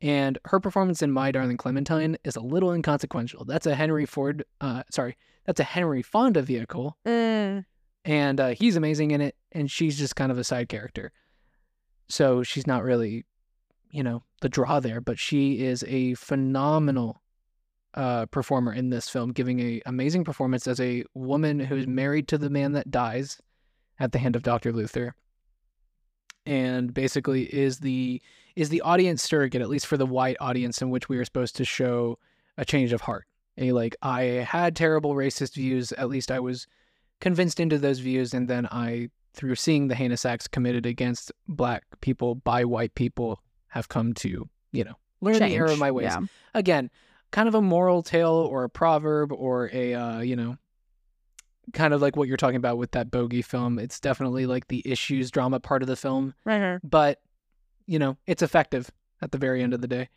[0.01, 3.45] And her performance in My Darling Clementine is a little inconsequential.
[3.45, 7.65] That's a Henry Ford, uh, sorry, that's a Henry Fonda vehicle, Mm.
[8.05, 11.11] and uh, he's amazing in it, and she's just kind of a side character.
[12.09, 13.25] So she's not really,
[13.91, 17.21] you know, the draw there, but she is a phenomenal
[17.95, 22.39] uh, performer in this film, giving a amazing performance as a woman who's married to
[22.39, 23.41] the man that dies
[24.01, 24.73] at the hand of Dr.
[24.73, 25.15] Luther,
[26.47, 28.23] and basically is the
[28.57, 31.57] is the audience surrogate, at least for the white audience, in which we are supposed
[31.57, 32.19] to show
[32.57, 33.27] a change of heart.
[33.57, 36.67] A like I had terrible racist views, at least I was
[37.21, 41.85] convinced into those views, and then I, through seeing the heinous acts committed against black
[42.01, 46.05] people by white people, have come to you know learn the error of my ways
[46.07, 46.21] Yeah.
[46.55, 46.91] again,
[47.33, 50.57] kind of a moral tale or a proverb or a uh, you know,
[51.73, 53.79] kind of like what you're talking about with that bogey film.
[53.79, 57.21] It's definitely like the issues drama part of the film, Right but
[57.87, 58.91] you know, it's effective
[59.23, 60.09] at the very end of the day.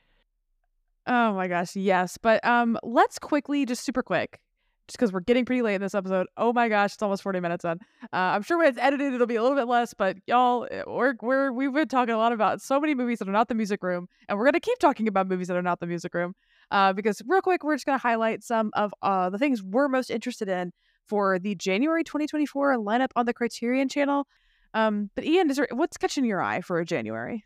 [1.08, 2.18] Oh my gosh, yes.
[2.22, 4.40] But um, let's quickly, just super quick,
[4.88, 6.28] just because we're getting pretty late in this episode.
[6.38, 7.72] Oh my gosh, it's almost forty minutes in.
[7.72, 7.78] Uh,
[8.14, 9.94] I'm sure when it's edited, it'll be a little bit less.
[9.94, 13.28] But y'all, eh, we're we're we've been talking a lot about so many movies that
[13.28, 15.80] are not the music room, and we're gonna keep talking about movies that are not
[15.80, 16.36] the music room.
[16.72, 19.88] uh, because real quick, we're just going to highlight some of uh, the things we're
[19.88, 20.72] most interested in
[21.08, 24.28] for the January 2024 lineup on the Criterion channel.
[24.74, 27.44] Um, but Ian, is there, what's catching your eye for January?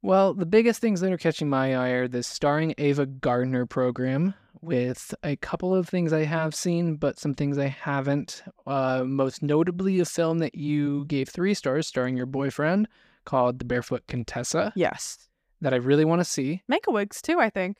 [0.00, 4.34] Well, the biggest things that are catching my eye are the starring Ava Gardner program
[4.60, 8.42] with a couple of things I have seen, but some things I haven't.
[8.66, 12.88] Uh, most notably, a film that you gave three stars starring your boyfriend
[13.24, 15.28] called The Barefoot Contessa Yes.
[15.60, 16.62] that I really want to see.
[16.70, 17.76] Mankiewicz, too, I think.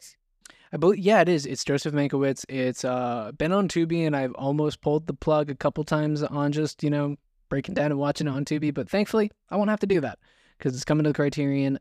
[0.72, 1.46] I believe, yeah, it is.
[1.46, 2.44] It's Joseph Mankiewicz.
[2.48, 6.52] It's uh, been on Tubi, and I've almost pulled the plug a couple times on
[6.52, 7.16] just, you know,
[7.48, 8.72] breaking down and watching it on Tubi.
[8.72, 10.18] But thankfully, I won't have to do that
[10.58, 11.78] because it's coming to the Criterion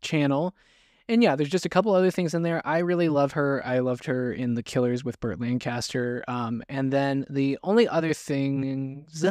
[0.00, 0.54] channel.
[1.08, 2.66] And yeah, there's just a couple other things in there.
[2.66, 3.62] I really love her.
[3.64, 6.24] I loved her in The Killers with Burt Lancaster.
[6.26, 9.24] Um, and then the only other things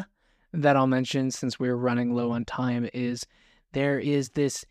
[0.54, 3.26] that I'll mention since we're running low on time is
[3.74, 4.66] there is this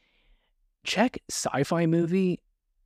[0.85, 2.41] Czech sci-fi movie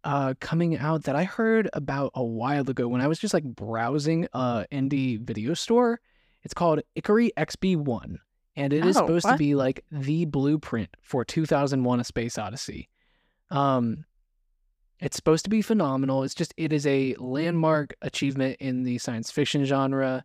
[0.05, 3.45] uh, coming out that I heard about a while ago when I was just like
[3.45, 6.01] browsing a indie video store.
[6.43, 8.17] It's called Ikarie XB1,
[8.57, 12.89] and it is Oh, supposed to be like the blueprint for 2001: A Space Odyssey.
[13.51, 14.05] Um,
[15.01, 16.23] it's supposed to be phenomenal.
[16.23, 20.25] It's just it is a landmark achievement in the science fiction genre.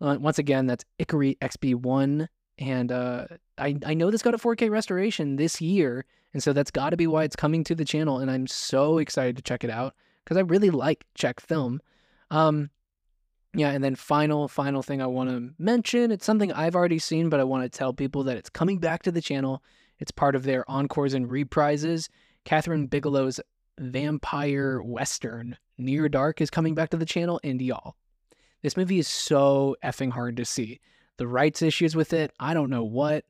[0.00, 2.26] Uh, once again, that's Ikarie XB1,
[2.58, 3.26] and uh,
[3.58, 6.96] I I know this got a 4K restoration this year, and so that's got to
[6.96, 8.18] be why it's coming to the channel.
[8.18, 11.80] And I'm so excited to check it out because I really like Czech film.
[12.30, 12.70] Um,
[13.54, 16.12] yeah, and then final final thing I want to mention.
[16.12, 19.02] It's something I've already seen, but I want to tell people that it's coming back
[19.02, 19.62] to the channel.
[19.98, 22.08] It's part of their encores and reprises.
[22.46, 23.40] Kathryn Bigelow's
[23.78, 27.96] vampire western Near Dark is coming back to the channel, and y'all,
[28.62, 30.80] this movie is so effing hard to see.
[31.16, 33.24] The rights issues with it, I don't know what.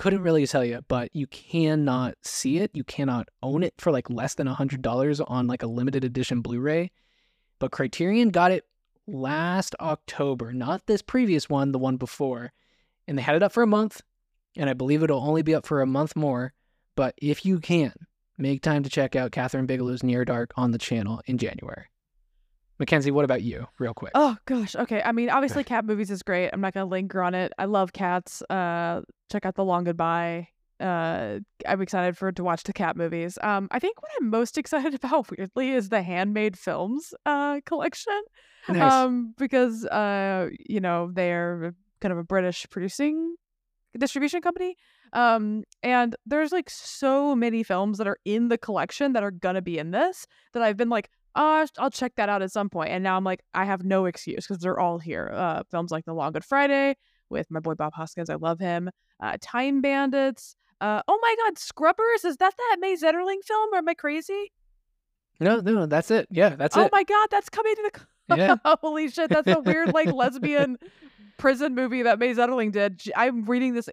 [0.00, 2.70] Couldn't really tell you, but you cannot see it.
[2.72, 6.58] You cannot own it for like less than $100 on like a limited edition Blu
[6.58, 6.90] ray.
[7.58, 8.64] But Criterion got it
[9.06, 12.54] last October, not this previous one, the one before.
[13.06, 14.00] And they had it up for a month,
[14.56, 16.54] and I believe it'll only be up for a month more.
[16.96, 17.92] But if you can,
[18.38, 21.88] make time to check out Kathryn Bigelow's Near Dark on the channel in January.
[22.80, 24.12] McKenzie, what about you, real quick?
[24.14, 24.74] Oh gosh.
[24.74, 25.02] Okay.
[25.04, 26.50] I mean, obviously, cat movies is great.
[26.52, 27.52] I'm not gonna linger on it.
[27.58, 28.42] I love cats.
[28.48, 30.48] Uh, check out The Long Goodbye.
[30.80, 33.38] Uh, I'm excited for to watch the cat movies.
[33.42, 38.20] Um, I think what I'm most excited about, weirdly, is the handmade films uh collection.
[38.68, 38.92] nice.
[38.92, 43.36] Um, because uh, you know, they're kind of a British producing
[43.98, 44.76] distribution company.
[45.12, 49.60] Um, and there's like so many films that are in the collection that are gonna
[49.60, 52.90] be in this that I've been like, oh, I'll check that out at some point.
[52.90, 55.30] And now I'm like, I have no excuse because they're all here.
[55.32, 56.96] Uh, films like The Long Good Friday
[57.28, 58.30] with my boy Bob Hoskins.
[58.30, 58.90] I love him.
[59.22, 60.56] Uh, Time Bandits.
[60.80, 62.24] Uh, oh my God, Scrubbers.
[62.24, 63.72] Is that that May Zetterling film?
[63.72, 64.52] Or am I crazy?
[65.40, 66.26] no, no, that's it.
[66.30, 66.84] Yeah, that's oh it.
[66.84, 68.36] Oh my God, that's coming to the.
[68.36, 68.56] Yeah.
[68.64, 70.78] Holy shit, that's a weird like lesbian
[71.40, 73.02] prison movie that May Zetterling did.
[73.16, 73.88] I'm reading this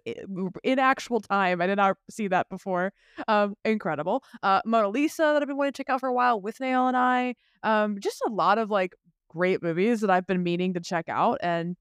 [0.62, 1.60] in actual time.
[1.60, 2.92] I did not see that before.
[3.26, 4.22] Um, incredible.
[4.42, 6.86] Uh, Mona Lisa that I've been wanting to check out for a while with Nail
[6.86, 7.34] and I.
[7.62, 8.94] Um, just a lot of like
[9.28, 11.76] great movies that I've been meaning to check out and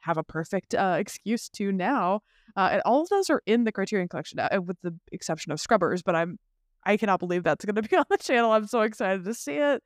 [0.00, 2.22] have a perfect uh, excuse to now.
[2.56, 5.60] Uh, and all of those are in the Criterion Collection, uh, with the exception of
[5.60, 6.02] Scrubbers.
[6.02, 6.38] But I'm
[6.84, 8.52] I cannot believe that's going to be on the channel.
[8.52, 9.82] I'm so excited to see it.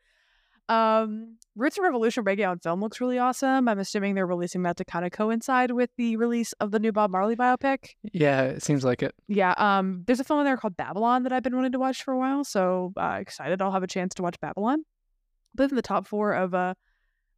[0.68, 3.68] Um, Roots and Revolution Breakdown film looks really awesome.
[3.68, 6.92] I'm assuming they're releasing that to kind of coincide with the release of the new
[6.92, 7.90] Bob Marley biopic.
[8.12, 9.14] Yeah, it seems like it.
[9.28, 12.02] Yeah, um, there's a film in there called Babylon that I've been wanting to watch
[12.02, 14.80] for a while, so uh, excited I'll have a chance to watch Babylon.
[14.80, 16.74] I believe in the top four of uh,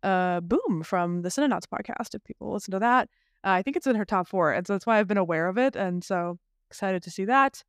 [0.03, 2.15] uh, Boom from the Cinenauts podcast.
[2.15, 3.09] If people listen to that,
[3.45, 5.49] uh, I think it's in her top four, and so that's why I've been aware
[5.49, 6.39] of it, and so
[6.71, 7.63] excited to see that.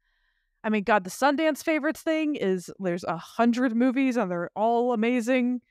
[0.64, 4.94] I mean, God, the Sundance favorites thing is there's a hundred movies and they're all
[4.94, 5.62] amazing.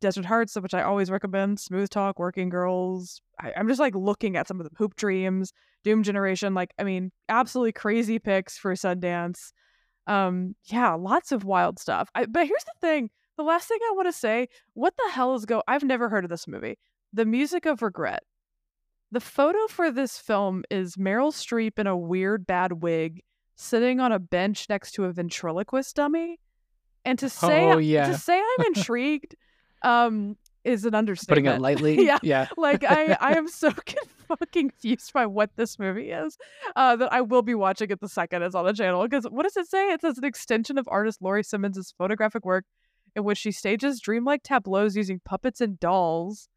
[0.00, 3.20] Desert Hearts, which I always recommend, Smooth Talk, Working Girls.
[3.40, 6.54] I, I'm just like looking at some of the Hoop Dreams, Doom Generation.
[6.54, 9.52] Like, I mean, absolutely crazy picks for Sundance.
[10.06, 12.08] Um, yeah, lots of wild stuff.
[12.14, 15.34] I, but here's the thing: the last thing I want to say, what the hell
[15.34, 15.62] is go?
[15.66, 16.78] I've never heard of this movie.
[17.12, 18.22] The Music of Regret.
[19.10, 23.22] The photo for this film is Meryl Streep in a weird bad wig,
[23.58, 26.38] sitting on a bench next to a ventriloquist dummy.
[27.04, 28.06] And to say, Oh, yeah.
[28.08, 29.34] to say I'm intrigued,
[29.82, 31.44] um, is an understatement.
[31.46, 32.04] Putting it lightly.
[32.06, 32.18] Yeah.
[32.22, 32.48] Yeah.
[32.56, 33.70] like I, I am so
[34.28, 36.36] fucking confused by what this movie is
[36.76, 39.02] uh, that I will be watching it the second it's on the channel.
[39.02, 39.88] Because what does it say?
[39.92, 42.64] It says an extension of artist Laurie Simmons' photographic work
[43.16, 46.48] in which she stages dreamlike tableaus using puppets and dolls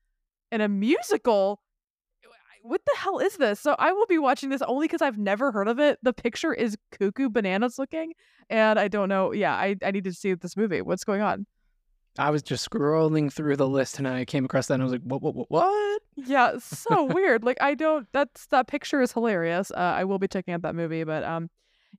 [0.51, 1.61] in a musical.
[2.63, 3.59] What the hell is this?
[3.59, 5.99] So I will be watching this only because I've never heard of it.
[6.03, 8.13] The picture is cuckoo bananas looking,
[8.49, 9.31] and I don't know.
[9.31, 10.81] Yeah, I, I need to see this movie.
[10.81, 11.45] What's going on?
[12.17, 14.91] I was just scrolling through the list and I came across that and I was
[14.91, 16.01] like, what, what, what, what?
[16.15, 17.43] Yeah, so weird.
[17.43, 18.07] Like I don't.
[18.11, 19.71] That's that picture is hilarious.
[19.71, 21.49] Uh, I will be checking out that movie, but um,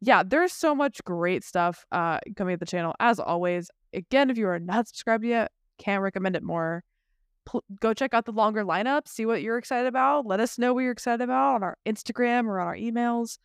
[0.00, 3.70] yeah, there's so much great stuff uh coming at the channel as always.
[3.94, 6.84] Again, if you are not subscribed yet, can't recommend it more.
[7.44, 9.08] Pl- go check out the longer lineup.
[9.08, 10.26] See what you're excited about.
[10.26, 13.38] Let us know what you're excited about on our Instagram or on our emails.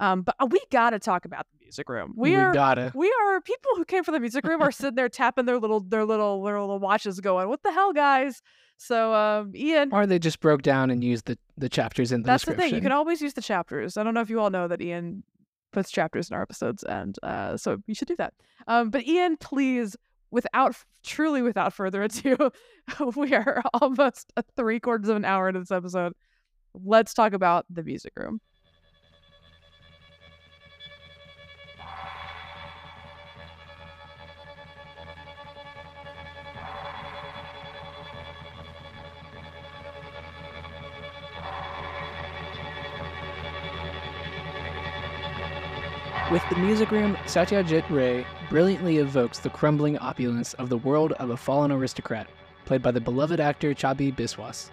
[0.00, 2.14] Um, but uh, we gotta talk about the music room.
[2.16, 2.90] We, are gotta.
[2.94, 5.80] we are people who came from the music room are sitting there tapping their little
[5.80, 8.42] their little their little watches, going, "What the hell, guys?"
[8.78, 12.26] So, um, Ian, Or they just broke down and used the, the chapters in the
[12.26, 12.70] that's the description.
[12.70, 12.74] thing.
[12.76, 13.96] You can always use the chapters.
[13.96, 15.22] I don't know if you all know that Ian
[15.72, 18.34] puts chapters in our episodes, and uh, so you should do that.
[18.66, 19.96] Um, but Ian, please,
[20.32, 20.74] without
[21.04, 22.50] truly without further ado,
[23.16, 26.14] we are almost three quarters of an hour into this episode.
[26.74, 28.40] Let's talk about the music room.
[46.32, 51.28] With the music room, Satyajit Ray brilliantly evokes the crumbling opulence of the world of
[51.28, 52.26] a fallen aristocrat,
[52.64, 54.70] played by the beloved actor Chhabi Biswas.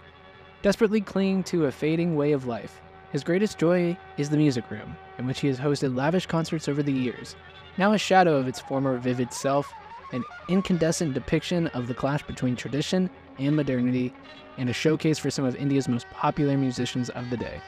[0.61, 2.79] Desperately clinging to a fading way of life,
[3.11, 6.81] his greatest joy is the music room, in which he has hosted lavish concerts over
[6.81, 7.35] the years.
[7.77, 9.69] Now a shadow of its former vivid self,
[10.13, 14.13] an incandescent depiction of the clash between tradition and modernity,
[14.57, 17.59] and a showcase for some of India's most popular musicians of the day.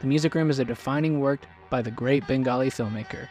[0.00, 1.40] The music room is a defining work
[1.70, 3.28] by the great Bengali filmmaker.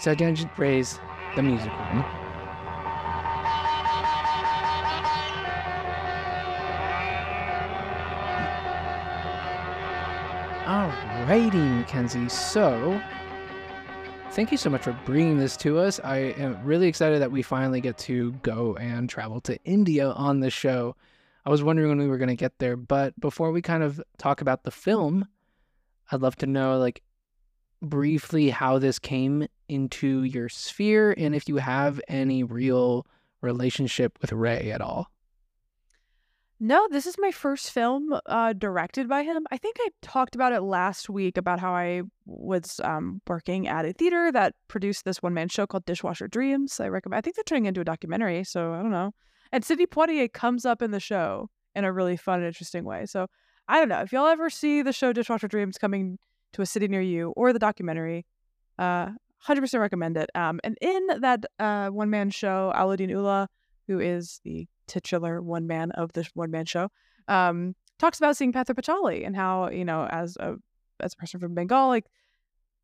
[0.00, 0.98] Satyajit Ray's
[1.36, 2.04] The Music Room.
[10.64, 12.30] Alrighty, McKenzie.
[12.30, 13.02] So,
[14.30, 15.98] thank you so much for bringing this to us.
[16.04, 20.38] I am really excited that we finally get to go and travel to India on
[20.38, 20.94] the show.
[21.44, 24.00] I was wondering when we were going to get there, but before we kind of
[24.18, 25.26] talk about the film,
[26.10, 27.02] I'd love to know, like,
[27.82, 33.06] briefly how this came into your sphere and if you have any real
[33.40, 35.10] relationship with Ray at all.
[36.62, 39.46] No, this is my first film uh, directed by him.
[39.50, 43.86] I think I talked about it last week about how I was um, working at
[43.86, 46.78] a theater that produced this one man show called Dishwasher Dreams.
[46.78, 47.16] I recommend.
[47.16, 49.14] I think they're turning into a documentary, so I don't know.
[49.52, 53.06] And Sidney Poitier comes up in the show in a really fun and interesting way.
[53.06, 53.26] So
[53.68, 56.18] I don't know if y'all ever see the show Dishwasher Dreams coming
[56.52, 58.26] to a city near you or the documentary.
[58.78, 59.10] Uh,
[59.46, 60.30] 100% recommend it.
[60.34, 63.48] Um, and in that uh, one man show, Alaudin Ullah,
[63.86, 66.88] who is the titular one man of this one man show,
[67.28, 70.56] um, talks about seeing Pather Panchali and how, you know, as a
[71.00, 72.06] as a person from Bengal, like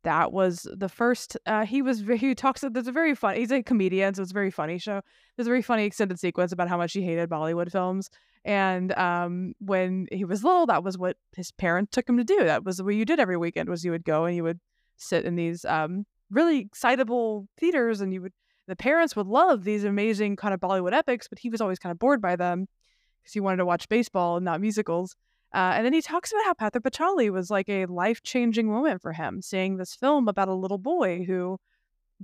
[0.03, 3.63] that was the first uh he was he talks there's a very fun he's a
[3.63, 5.01] comedian so it's a very funny show.
[5.35, 8.09] There's a very funny extended sequence about how much he hated bollywood films
[8.45, 12.43] and um when he was little that was what his parents took him to do.
[12.43, 14.59] That was what you did every weekend was you would go and you would
[14.97, 18.33] sit in these um really excitable theaters and you would
[18.67, 21.91] the parents would love these amazing kind of bollywood epics but he was always kind
[21.91, 22.67] of bored by them
[23.21, 25.15] because he wanted to watch baseball and not musicals
[25.53, 29.01] uh, and then he talks about how Pather Panchali was like a life changing moment
[29.01, 31.57] for him, seeing this film about a little boy who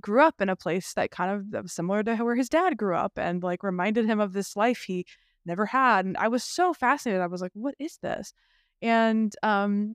[0.00, 2.76] grew up in a place that kind of that was similar to where his dad
[2.76, 5.06] grew up and like reminded him of this life he
[5.46, 6.04] never had.
[6.04, 7.22] And I was so fascinated.
[7.22, 8.34] I was like, what is this?
[8.82, 9.94] And um,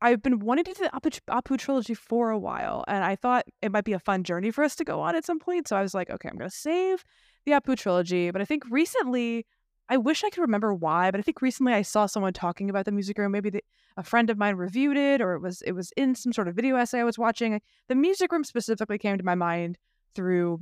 [0.00, 3.46] I've been wanting to do the Apu, Apu trilogy for a while, and I thought
[3.62, 5.68] it might be a fun journey for us to go on at some point.
[5.68, 7.04] So I was like, okay, I'm going to save
[7.44, 8.30] the Apu trilogy.
[8.30, 9.46] But I think recently,
[9.88, 12.86] I wish I could remember why, but I think recently I saw someone talking about
[12.86, 13.32] the music room.
[13.32, 13.64] Maybe the,
[13.96, 16.54] a friend of mine reviewed it, or it was it was in some sort of
[16.54, 17.60] video essay I was watching.
[17.88, 19.76] The music room specifically came to my mind
[20.14, 20.60] through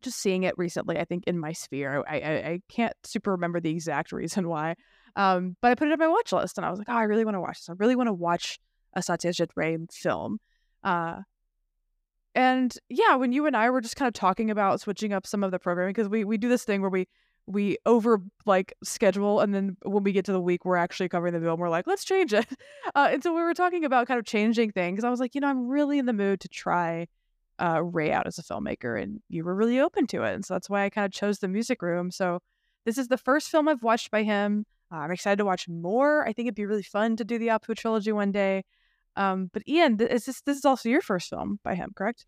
[0.00, 0.98] just seeing it recently.
[0.98, 4.76] I think in my sphere, I I, I can't super remember the exact reason why,
[5.16, 7.02] um, but I put it on my watch list, and I was like, oh, I
[7.02, 7.68] really want to watch this.
[7.68, 8.58] I really want to watch
[8.94, 10.38] a Satyajit Ray film.
[10.82, 11.20] Uh,
[12.34, 15.44] and yeah, when you and I were just kind of talking about switching up some
[15.44, 17.06] of the programming, because we we do this thing where we
[17.50, 21.34] we over like schedule and then when we get to the week we're actually covering
[21.34, 22.46] the film we're like let's change it.
[22.94, 25.40] Uh, and so we were talking about kind of changing things i was like you
[25.40, 27.06] know i'm really in the mood to try
[27.60, 30.54] uh, ray out as a filmmaker and you were really open to it and so
[30.54, 32.10] that's why i kind of chose the music room.
[32.10, 32.40] So
[32.84, 36.26] this is the first film i've watched by him uh, i'm excited to watch more
[36.26, 38.64] i think it'd be really fun to do the apu trilogy one day
[39.16, 42.26] um, but ian th- is this this is also your first film by him correct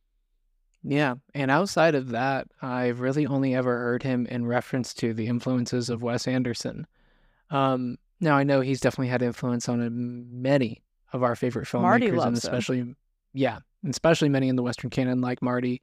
[0.84, 5.28] Yeah, and outside of that, I've really only ever heard him in reference to the
[5.28, 6.86] influences of Wes Anderson.
[7.50, 12.06] Um, now I know he's definitely had influence on uh, many of our favorite Marty
[12.06, 12.34] filmmakers, and loves him.
[12.34, 12.94] especially,
[13.32, 13.58] yeah,
[13.88, 15.82] especially many in the Western canon, like Marty.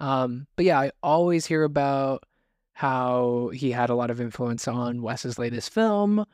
[0.00, 2.24] Um, but yeah, I always hear about
[2.72, 6.24] how he had a lot of influence on Wes's latest film.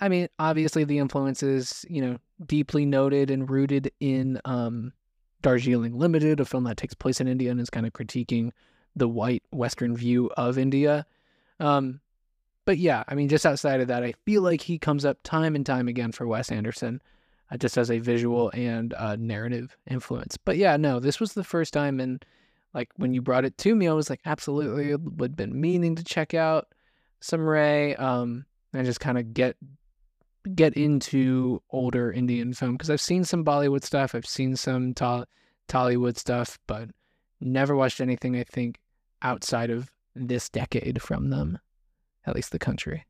[0.00, 4.92] I mean, obviously the influence is, you know, deeply noted and rooted in um,
[5.42, 8.50] Darjeeling Limited, a film that takes place in India and is kind of critiquing
[8.94, 11.06] the white Western view of India.
[11.60, 12.00] Um,
[12.64, 15.54] but yeah, I mean, just outside of that, I feel like he comes up time
[15.56, 17.02] and time again for Wes Anderson,
[17.50, 20.36] uh, just as a visual and uh, narrative influence.
[20.36, 22.24] But yeah, no, this was the first time, and
[22.72, 26.04] like when you brought it to me, I was like, absolutely, would been meaning to
[26.04, 26.68] check out
[27.20, 29.56] some Ray, um, and just kind of get
[30.54, 35.26] get into older Indian film because I've seen some Bollywood stuff, I've seen some to-
[35.68, 36.90] Tollywood stuff, but
[37.40, 38.78] never watched anything I think
[39.22, 41.58] outside of this decade from them,
[42.26, 43.06] at least the country.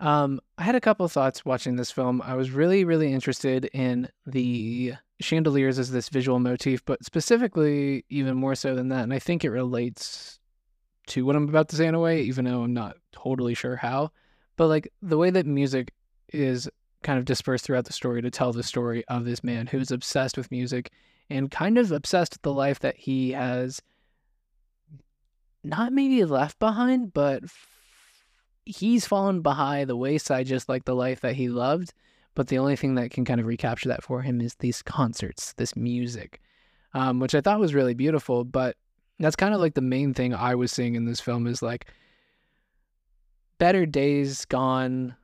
[0.00, 2.22] Um, I had a couple thoughts watching this film.
[2.22, 8.36] I was really, really interested in the chandeliers as this visual motif, but specifically, even
[8.36, 9.02] more so than that.
[9.02, 10.38] And I think it relates
[11.08, 13.76] to what I'm about to say in a way, even though I'm not totally sure
[13.76, 14.12] how.
[14.56, 15.92] But like the way that music
[16.32, 16.68] is
[17.02, 20.36] kind of dispersed throughout the story to tell the story of this man who's obsessed
[20.36, 20.90] with music
[21.30, 23.80] and kind of obsessed with the life that he has
[25.62, 27.42] not maybe left behind, but
[28.64, 31.92] he's fallen behind the wayside just like the life that he loved.
[32.34, 35.54] But the only thing that can kind of recapture that for him is these concerts,
[35.54, 36.40] this music,
[36.94, 38.44] um, which I thought was really beautiful.
[38.44, 38.76] But
[39.18, 41.86] that's kind of like the main thing I was seeing in this film is like
[43.58, 45.16] better days gone,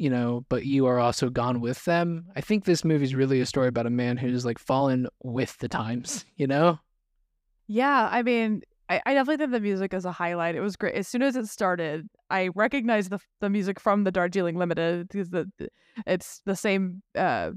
[0.00, 2.24] you know, but you are also gone with them.
[2.34, 5.58] I think this movie is really a story about a man who's like fallen with
[5.58, 6.78] the times, you know?
[7.66, 10.54] Yeah, I mean, I, I definitely think the music is a highlight.
[10.54, 10.94] It was great.
[10.94, 15.28] As soon as it started, I recognized the the music from the Darjeeling Limited because
[15.28, 15.50] the,
[16.06, 17.02] it's the same.
[17.14, 17.50] Uh,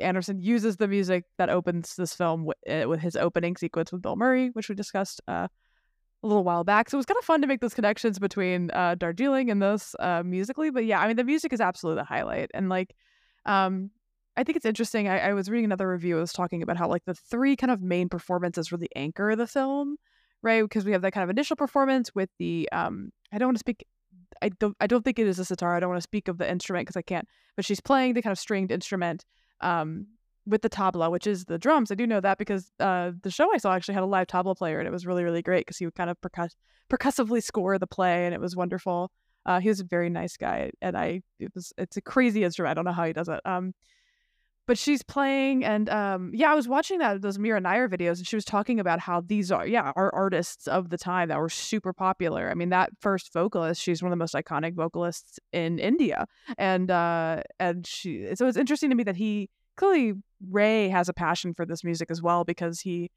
[0.00, 4.00] Anderson uses the music that opens this film with, uh, with his opening sequence with
[4.00, 5.48] Bill Murray, which we discussed uh,
[6.22, 6.88] a little while back.
[6.88, 9.96] So it was kind of fun to make those connections between uh, Darjeeling and this
[9.98, 10.70] uh, musically.
[10.70, 12.50] But yeah, I mean, the music is absolutely the highlight.
[12.54, 12.94] And like,
[13.44, 13.90] um,
[14.36, 15.08] I think it's interesting.
[15.08, 16.16] I, I was reading another review.
[16.18, 19.46] It was talking about how like the three kind of main performances really anchor the
[19.46, 19.96] film
[20.42, 20.62] right?
[20.62, 23.60] Because we have that kind of initial performance with the um I don't want to
[23.60, 23.86] speak
[24.42, 25.76] I don't I don't think it is a sitar.
[25.76, 27.26] I don't want to speak of the instrument because I can't.
[27.56, 29.24] But she's playing the kind of stringed instrument
[29.60, 30.06] um
[30.46, 31.90] with the tabla, which is the drums.
[31.90, 34.56] I do know that because uh the show I saw actually had a live tabla
[34.56, 36.56] player and it was really really great because he would kind of percuss-
[36.88, 39.10] percussively score the play and it was wonderful.
[39.44, 42.70] Uh, he was a very nice guy and I it was it's a crazy instrument.
[42.70, 43.40] I don't know how he does it.
[43.44, 43.74] Um
[44.66, 48.26] but she's playing and um yeah i was watching that those mira nair videos and
[48.26, 51.48] she was talking about how these are yeah are artists of the time that were
[51.48, 55.78] super popular i mean that first vocalist she's one of the most iconic vocalists in
[55.78, 56.26] india
[56.58, 60.14] and uh and she so it's interesting to me that he clearly
[60.50, 63.10] ray has a passion for this music as well because he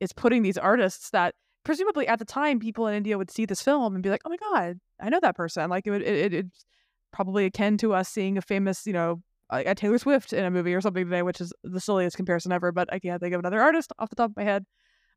[0.00, 1.34] is putting these artists that
[1.64, 4.30] presumably at the time people in india would see this film and be like oh
[4.30, 6.64] my god i know that person like it would it, it, it's
[7.12, 10.74] probably akin to us seeing a famous you know a Taylor Swift in a movie
[10.74, 12.72] or something today, which is the silliest comparison ever.
[12.72, 14.66] But I can't think of another artist off the top of my head.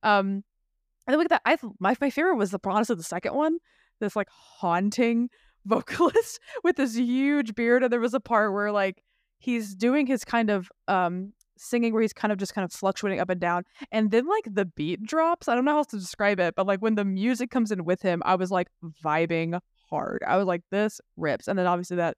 [0.04, 0.44] Um,
[1.06, 1.42] and then look at that.
[1.46, 3.58] I my my favorite was the honestly the second one.
[4.00, 5.30] This like haunting
[5.66, 9.04] vocalist with this huge beard, and there was a part where like
[9.44, 13.20] he's doing his kind of um singing where he's kind of just kind of fluctuating
[13.20, 16.00] up and down and then like the beat drops i don't know how else to
[16.00, 18.68] describe it but like when the music comes in with him i was like
[19.06, 22.18] vibing hard i was like this rips and then obviously that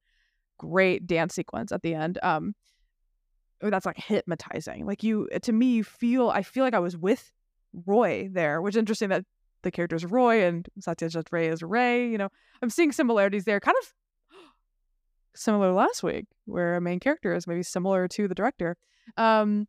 [0.57, 2.19] great dance sequence at the end.
[2.23, 2.55] Um,
[3.61, 4.85] oh, that's like hypnotizing.
[4.85, 6.29] Like you, to me, you feel.
[6.29, 7.31] I feel like I was with
[7.85, 9.25] Roy there, which is interesting that
[9.63, 12.09] the characters Roy and Satyajit Ray is Ray.
[12.09, 12.29] You know,
[12.61, 13.59] I'm seeing similarities there.
[13.59, 13.93] Kind of
[15.35, 18.75] similar last week, where a main character is maybe similar to the director.
[19.17, 19.67] Um,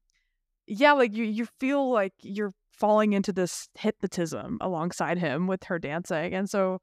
[0.67, 5.79] yeah, like you, you feel like you're falling into this hypnotism alongside him with her
[5.79, 6.81] dancing, and so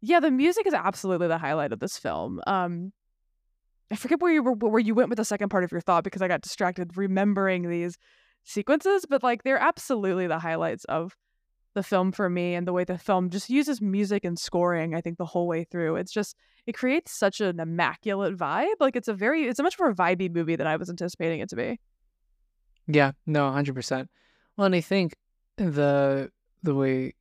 [0.00, 2.40] yeah, the music is absolutely the highlight of this film.
[2.46, 2.92] Um,
[3.90, 6.04] I forget where you were, where you went with the second part of your thought
[6.04, 7.96] because I got distracted remembering these
[8.44, 11.16] sequences, but like they're absolutely the highlights of
[11.74, 15.00] the film for me and the way the film just uses music and scoring i
[15.00, 19.08] think the whole way through it's just it creates such an immaculate vibe like it's
[19.08, 21.78] a very it's a much more vibey movie than i was anticipating it to be
[22.86, 24.06] yeah no 100%
[24.56, 25.16] well and i think
[25.56, 26.30] the
[26.62, 27.12] the way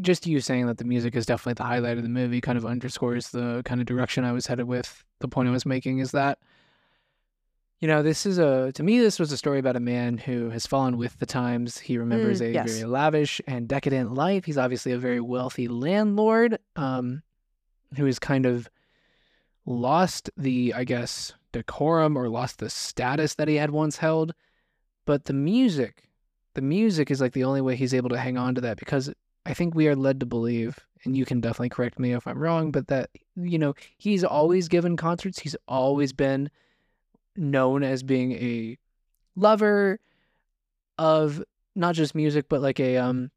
[0.00, 2.64] just you saying that the music is definitely the highlight of the movie kind of
[2.64, 5.04] underscores the kind of direction I was headed with.
[5.20, 6.38] The point I was making is that,
[7.82, 10.50] you know, this is a, to me, this was a story about a man who
[10.50, 11.78] has fallen with the times.
[11.78, 12.70] He remembers Mm, a yes.
[12.72, 14.44] very lavish and decadent life.
[14.44, 17.22] He's obviously a very wealthy landlord um,
[17.96, 18.70] who has kind of
[19.66, 24.32] lost the, I guess, decorum or lost the status that he had once held.
[25.04, 26.04] But the music
[26.54, 29.10] the music is like the only way he's able to hang on to that because
[29.46, 32.38] I think we are led to believe, and you can definitely correct me if I'm
[32.38, 35.38] wrong, but that, you know, he's always given concerts.
[35.40, 36.50] He's always been
[37.36, 38.78] known as being a
[39.36, 39.98] lover
[40.98, 41.42] of
[41.74, 43.30] not just music, but like a um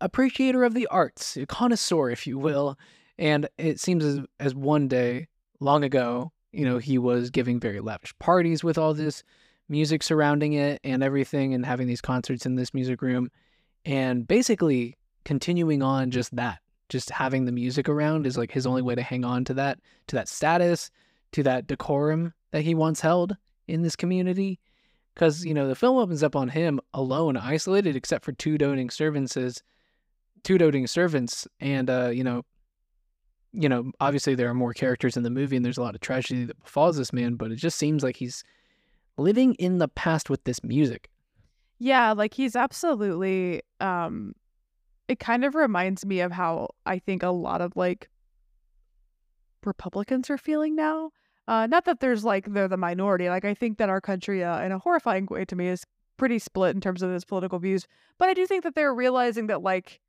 [0.00, 2.78] appreciator of the arts, a connoisseur, if you will.
[3.18, 5.28] And it seems as as one day,
[5.60, 9.22] long ago, you know, he was giving very lavish parties with all this
[9.68, 13.30] music surrounding it and everything and having these concerts in this music room
[13.84, 18.82] and basically continuing on just that just having the music around is like his only
[18.82, 20.90] way to hang on to that to that status
[21.32, 23.36] to that decorum that he once held
[23.68, 24.58] in this community
[25.12, 28.88] because you know the film opens up on him alone isolated except for two doting
[28.88, 29.36] servants
[30.42, 32.42] two doting servants and uh you know
[33.52, 36.00] you know obviously there are more characters in the movie and there's a lot of
[36.00, 38.42] tragedy that befalls this man but it just seems like he's
[39.18, 41.10] living in the past with this music.
[41.78, 44.32] Yeah, like he's absolutely um
[45.08, 48.08] it kind of reminds me of how I think a lot of like
[49.62, 51.10] Republicans are feeling now.
[51.48, 53.28] Uh not that there's like they're the minority.
[53.28, 55.84] Like I think that our country uh, in a horrifying way to me is
[56.16, 57.86] pretty split in terms of its political views,
[58.18, 60.00] but I do think that they're realizing that like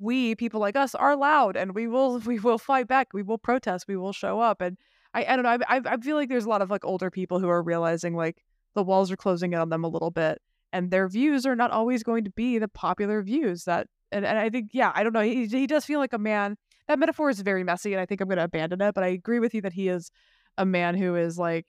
[0.00, 3.38] we people like us are loud and we will we will fight back, we will
[3.38, 4.76] protest, we will show up and
[5.14, 5.58] I, I don't know.
[5.68, 8.44] I, I feel like there's a lot of like older people who are realizing like
[8.74, 10.40] the walls are closing in on them a little bit,
[10.72, 13.88] and their views are not always going to be the popular views that.
[14.10, 15.20] And, and I think yeah, I don't know.
[15.20, 16.56] He he does feel like a man.
[16.88, 18.94] That metaphor is very messy, and I think I'm going to abandon it.
[18.94, 20.10] But I agree with you that he is
[20.56, 21.66] a man who is like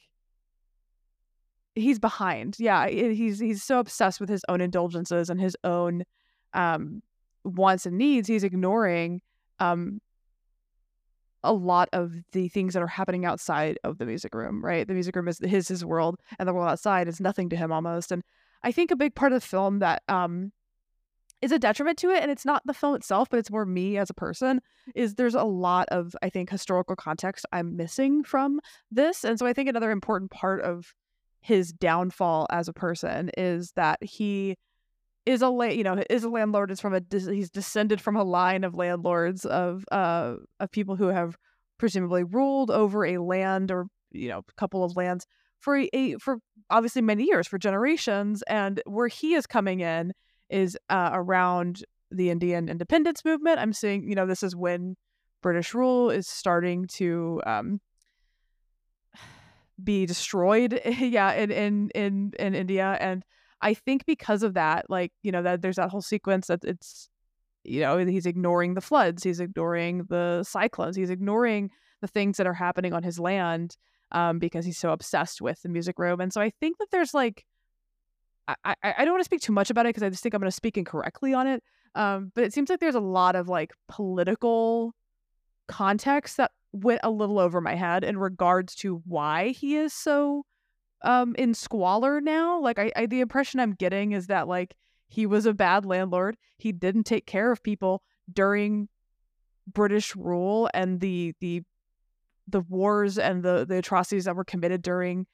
[1.75, 2.55] he's behind.
[2.59, 6.03] Yeah, he's he's so obsessed with his own indulgences and his own
[6.53, 7.01] um
[7.43, 8.27] wants and needs.
[8.27, 9.21] He's ignoring
[9.59, 9.99] um
[11.43, 14.87] a lot of the things that are happening outside of the music room, right?
[14.87, 17.71] The music room is his his world, and the world outside is nothing to him
[17.71, 18.11] almost.
[18.11, 18.23] And
[18.63, 20.51] I think a big part of the film that um
[21.41, 23.97] is a detriment to it, and it's not the film itself, but it's more me
[23.97, 24.61] as a person,
[24.95, 28.59] is there's a lot of, I think, historical context I'm missing from
[28.91, 29.23] this.
[29.23, 30.93] And so I think another important part of
[31.41, 34.57] his downfall as a person is that he
[35.25, 38.23] is a la- you know is a landlord is from a he's descended from a
[38.23, 41.37] line of landlords of uh of people who have
[41.77, 45.25] presumably ruled over a land or you know a couple of lands
[45.59, 50.13] for a, a for obviously many years for generations and where he is coming in
[50.49, 54.95] is uh, around the Indian independence movement I'm seeing you know this is when
[55.41, 57.79] British rule is starting to um
[59.83, 63.23] be destroyed yeah in in in in India and
[63.61, 67.09] I think because of that, like, you know, that there's that whole sequence that it's,
[67.63, 71.69] you know, he's ignoring the floods, he's ignoring the cyclones, he's ignoring
[72.01, 73.75] the things that are happening on his land
[74.11, 76.21] um, because he's so obsessed with the music room.
[76.21, 77.45] And so I think that there's like,
[78.63, 80.41] I, I, don't want to speak too much about it because I just think I'm
[80.41, 81.63] going to speak incorrectly on it.
[81.95, 84.93] Um, but it seems like there's a lot of like political
[85.67, 90.45] context that went a little over my head in regards to why he is so
[91.03, 92.59] um in squalor now.
[92.59, 94.75] Like I, I the impression I'm getting is that like
[95.07, 96.37] he was a bad landlord.
[96.57, 98.89] He didn't take care of people during
[99.67, 101.63] British rule and the the
[102.47, 105.25] the wars and the the atrocities that were committed during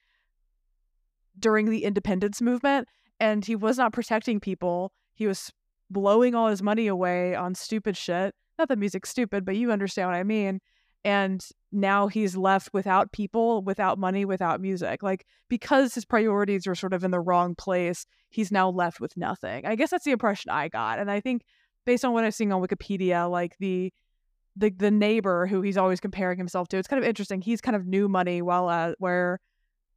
[1.38, 2.88] during the independence movement
[3.20, 4.92] and he was not protecting people.
[5.14, 5.52] He was
[5.90, 8.34] blowing all his money away on stupid shit.
[8.58, 10.60] Not that music's stupid, but you understand what I mean
[11.06, 15.04] and now he's left without people, without money, without music.
[15.04, 19.16] Like because his priorities were sort of in the wrong place, he's now left with
[19.16, 19.64] nothing.
[19.64, 20.98] I guess that's the impression I got.
[20.98, 21.44] And I think
[21.84, 23.92] based on what I've seen on Wikipedia, like the
[24.56, 27.40] the the neighbor who he's always comparing himself to, it's kind of interesting.
[27.40, 29.38] He's kind of new money while uh, where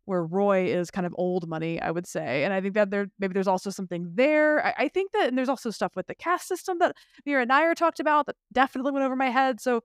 [0.10, 2.44] where Roy is kind of old money, I would say.
[2.44, 4.66] And I think that there maybe there's also something there.
[4.66, 6.96] I, I think that and there's also stuff with the caste system that
[7.28, 9.62] Mira Nair are talked about that definitely went over my head.
[9.62, 9.82] So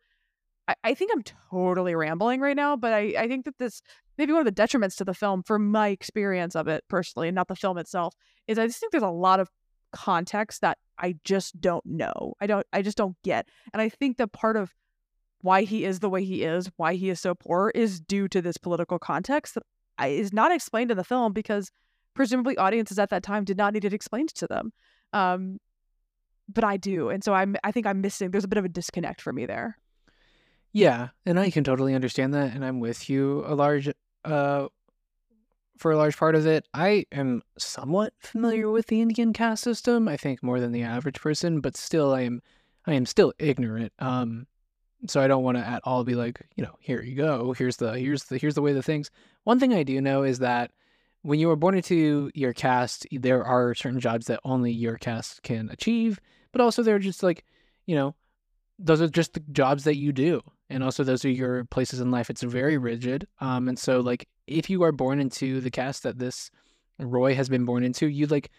[0.66, 3.82] I, I think I'm totally rambling right now, but I, I think that this
[4.16, 7.34] maybe one of the detriments to the film from my experience of it personally, and
[7.34, 8.14] not the film itself,
[8.48, 9.50] is I just think there's a lot of
[9.92, 12.32] context that I just don't know.
[12.40, 13.46] I don't I just don't get.
[13.74, 14.72] And I think that part of
[15.42, 18.40] why he is the way he is, why he is so poor, is due to
[18.40, 19.64] this political context that
[20.00, 21.70] is not explained in the film because
[22.14, 24.72] presumably audiences at that time did not need it explained to them.
[25.12, 25.58] Um,
[26.48, 28.30] but I do, and so I'm I think I'm missing.
[28.30, 29.78] There's a bit of a disconnect for me there.
[30.72, 33.88] Yeah, and I can totally understand that, and I'm with you a large
[34.24, 34.66] uh
[35.78, 36.66] for a large part of it.
[36.74, 41.20] I am somewhat familiar with the Indian caste system, I think more than the average
[41.20, 42.42] person, but still I am
[42.86, 43.92] I am still ignorant.
[43.98, 44.46] Um
[45.06, 47.52] so I don't want to at all be like, you know, here you go.
[47.52, 49.10] Here's the here's the here's the way the things.
[49.44, 50.70] One thing I do know is that
[51.22, 55.42] when you are born into your caste, there are certain jobs that only your caste
[55.42, 56.20] can achieve,
[56.52, 57.44] but also they're just like,
[57.86, 58.14] you know,
[58.78, 60.42] those are just the jobs that you do.
[60.68, 62.28] And also those are your places in life.
[62.28, 63.26] It's very rigid.
[63.40, 66.50] Um, and so like if you are born into the caste that this
[66.98, 68.50] Roy has been born into, you like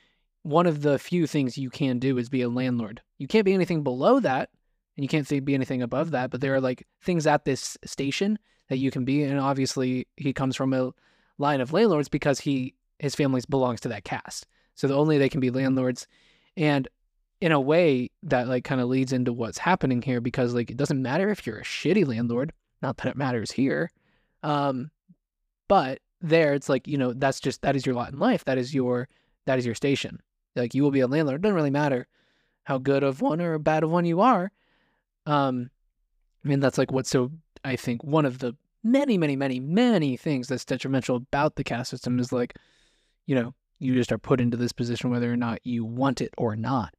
[0.44, 3.02] one of the few things you can do is be a landlord.
[3.18, 4.50] You can't be anything below that,
[4.96, 8.40] and you can't be anything above that, but there are like things at this station
[8.70, 9.24] that you can be.
[9.24, 10.94] And obviously he comes from a
[11.38, 14.48] line of landlords because he his family belongs to that caste.
[14.76, 16.08] So the only they can be landlords.
[16.56, 16.88] And
[17.42, 20.78] in a way that like kind of leads into what's happening here because like it
[20.78, 23.92] doesn't matter if you're a shitty landlord, not that it matters here.
[24.44, 24.92] Um
[25.68, 28.46] but there it's like, you know, that's just that is your lot in life.
[28.46, 29.10] That is your
[29.46, 30.22] that is your station.
[30.56, 31.36] Like you will be a landlord.
[31.36, 32.08] It doesn't really matter
[32.64, 34.52] how good of one or bad of one you are.
[35.26, 35.70] Um
[36.44, 37.32] I mean that's like what's so
[37.64, 38.56] I think one of the
[38.86, 42.56] many, many, many, many things that's detrimental about the caste system is like,
[43.26, 46.34] you know, you just are put into this position whether or not you want it
[46.38, 46.94] or not.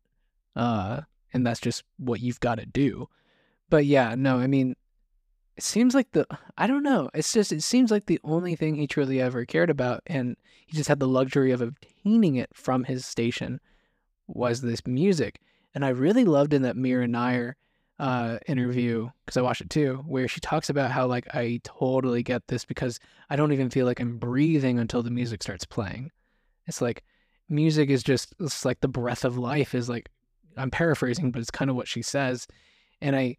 [0.57, 1.03] Uh,
[1.33, 3.09] and that's just what you've got to do.
[3.71, 4.75] But yeah, no, I mean,
[5.57, 6.27] it seems like the,
[6.59, 7.09] I don't know.
[7.15, 10.77] It's just, it seems like the only thing he truly ever cared about, and he
[10.77, 13.61] just had the luxury of obtaining it from his station,
[14.27, 15.41] was this music.
[15.73, 17.57] And I really loved in that Mira Nair
[17.99, 22.23] uh, interview because I watched it too, where she talks about how like I totally
[22.23, 26.11] get this because I don't even feel like I'm breathing until the music starts playing.
[26.67, 27.05] It's like
[27.49, 30.11] music is just it's like the breath of life is like
[30.57, 32.47] I'm paraphrasing, but it's kind of what she says,
[33.01, 33.37] and I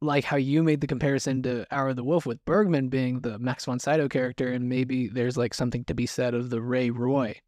[0.00, 3.38] like how you made the comparison to Hour of the Wolf with Bergman being the
[3.38, 6.90] Max von Sydow character, and maybe there's like something to be said of the Ray
[6.90, 7.40] Roy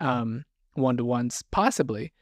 [0.00, 0.44] um,
[0.74, 2.12] one to ones, possibly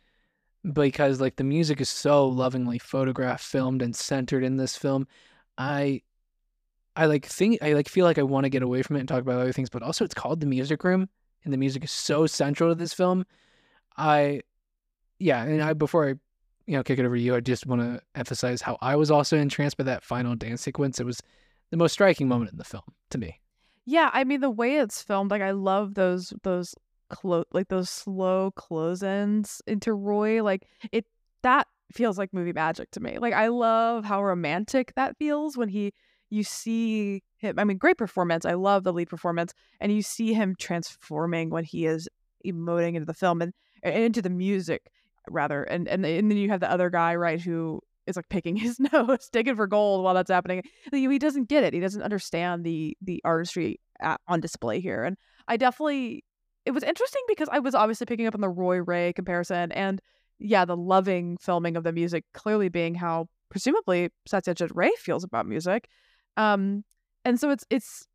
[0.72, 5.06] because like the music is so lovingly photographed, filmed, and centered in this film.
[5.56, 6.02] I
[6.96, 9.08] I like think I like feel like I want to get away from it and
[9.08, 11.08] talk about other things, but also it's called the music room,
[11.44, 13.24] and the music is so central to this film.
[13.96, 14.42] I
[15.18, 16.14] yeah, and I before I
[16.66, 19.10] you know kick it over to you, I just want to emphasize how I was
[19.10, 21.00] also entranced by that final dance sequence.
[21.00, 21.22] It was
[21.70, 23.40] the most striking moment in the film to me.
[23.86, 26.74] Yeah, I mean the way it's filmed, like I love those those
[27.10, 30.42] close like those slow close ends into Roy.
[30.42, 31.06] Like it
[31.42, 33.18] that feels like movie magic to me.
[33.18, 35.92] Like I love how romantic that feels when he
[36.30, 38.44] you see him I mean great performance.
[38.44, 42.08] I love the lead performance and you see him transforming when he is
[42.46, 43.52] emoting into the film and,
[43.82, 44.90] and into the music
[45.28, 45.62] rather.
[45.64, 48.78] And, and and then you have the other guy, right, who is like picking his
[48.78, 50.62] nose, digging for gold while that's happening.
[50.92, 51.74] He doesn't get it.
[51.74, 55.04] He doesn't understand the the artistry at, on display here.
[55.04, 55.16] And
[55.48, 56.24] I definitely
[56.64, 60.00] it was interesting because I was obviously picking up on the Roy Ray comparison and
[60.38, 65.46] yeah, the loving filming of the music clearly being how presumably Satyajit Ray feels about
[65.46, 65.88] music.
[66.36, 66.84] Um,
[67.24, 68.06] and so it's it's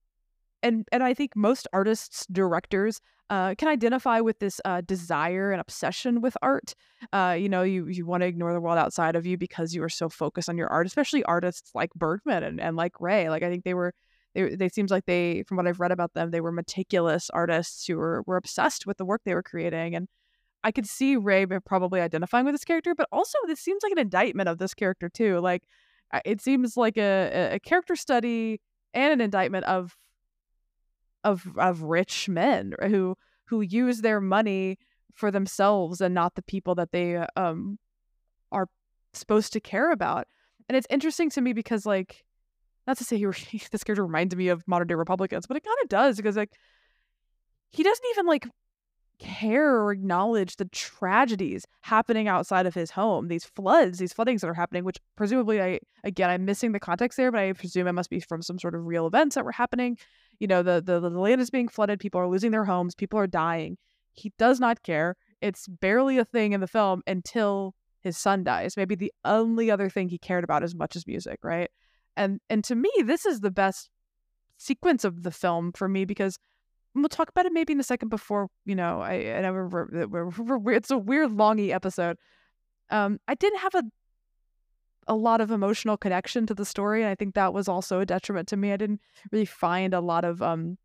[0.64, 5.62] and and I think most artists, directors, uh, can identify with this uh, desire and
[5.62, 6.74] obsession with art.
[7.14, 9.84] Uh, you know, you you want to ignore the world outside of you because you
[9.84, 13.30] are so focused on your art, especially artists like Bergman and, and like Ray.
[13.30, 13.94] Like I think they were
[14.36, 17.88] they they seems like they from what I've read about them, they were meticulous artists
[17.88, 20.08] who were were obsessed with the work they were creating and
[20.66, 24.00] I could see Ray probably identifying with this character, but also this seems like an
[24.00, 25.40] indictment of this character too.
[25.40, 25.64] Like
[26.26, 28.60] it seems like a, a character study
[28.94, 29.96] and an indictment of
[31.24, 33.16] of of rich men who
[33.46, 34.80] who use their money
[35.14, 37.78] for themselves and not the people that they um
[38.52, 38.68] are
[39.14, 40.28] supposed to care about.
[40.68, 42.25] And it's interesting to me because like
[42.88, 43.26] not to say he,
[43.72, 46.52] this character reminds me of modern day Republicans, but it kind of does because like
[47.72, 48.48] he doesn't even like
[49.20, 54.50] care or acknowledge the tragedies happening outside of his home these floods these floodings that
[54.50, 57.94] are happening which presumably i again i'm missing the context there but i presume it
[57.94, 59.98] must be from some sort of real events that were happening.
[60.40, 63.18] You know the the, the land is being flooded people are losing their homes people
[63.20, 63.78] are dying.
[64.12, 65.16] He does not care.
[65.42, 69.90] It's barely a thing in the film until his son dies maybe the only other
[69.90, 71.72] thing he cared about as much as music right
[72.18, 73.90] and and to me this is the best
[74.58, 76.38] sequence of the film for me because
[76.94, 79.90] we'll talk about it maybe in a second before you know i i never
[80.74, 82.18] it's a weird longy episode.
[82.90, 83.84] Um i didn't have a
[85.08, 88.06] a lot of emotional connection to the story and i think that was also a
[88.06, 88.72] detriment to me.
[88.72, 89.02] I didn't
[89.32, 90.78] really find a lot of um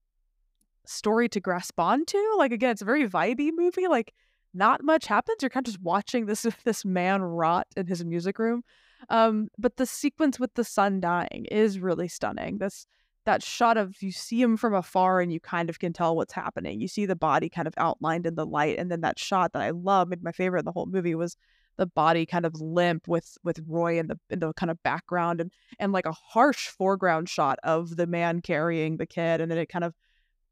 [0.87, 2.19] story to grasp onto.
[2.37, 4.13] Like again it's a very vibey movie like
[4.53, 8.39] not much happens you're kind of just watching this this man rot in his music
[8.39, 8.63] room
[9.09, 12.59] um, but the sequence with the son dying is really stunning.
[12.59, 12.87] This
[13.27, 16.33] that shot of you see him from afar and you kind of can tell what's
[16.33, 16.81] happening.
[16.81, 19.63] You see the body kind of outlined in the light, and then that shot that
[19.63, 21.37] I love, maybe my favorite in the whole movie was
[21.77, 25.41] the body kind of limp with with Roy in the in the kind of background
[25.41, 29.59] and and like a harsh foreground shot of the man carrying the kid, and then
[29.59, 29.95] it kind of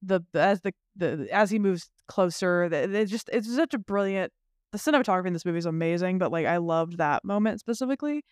[0.03, 4.32] the as the, the as he moves closer, it just it's such a brilliant.
[4.70, 8.22] The cinematography in this movie is amazing, but like I loved that moment specifically,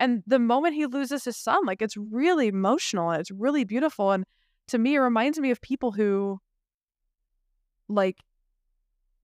[0.00, 4.10] and the moment he loses his son, like it's really emotional and it's really beautiful,
[4.12, 4.24] and
[4.68, 6.40] to me, it reminds me of people who
[7.88, 8.16] like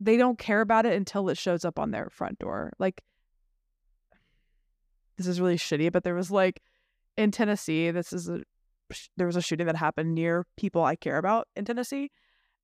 [0.00, 2.72] they don't care about it until it shows up on their front door.
[2.78, 3.02] Like
[5.16, 6.62] this is really shitty, but there was like
[7.16, 8.42] in Tennessee, this is a
[9.16, 12.10] there was a shooting that happened near people I care about in Tennessee.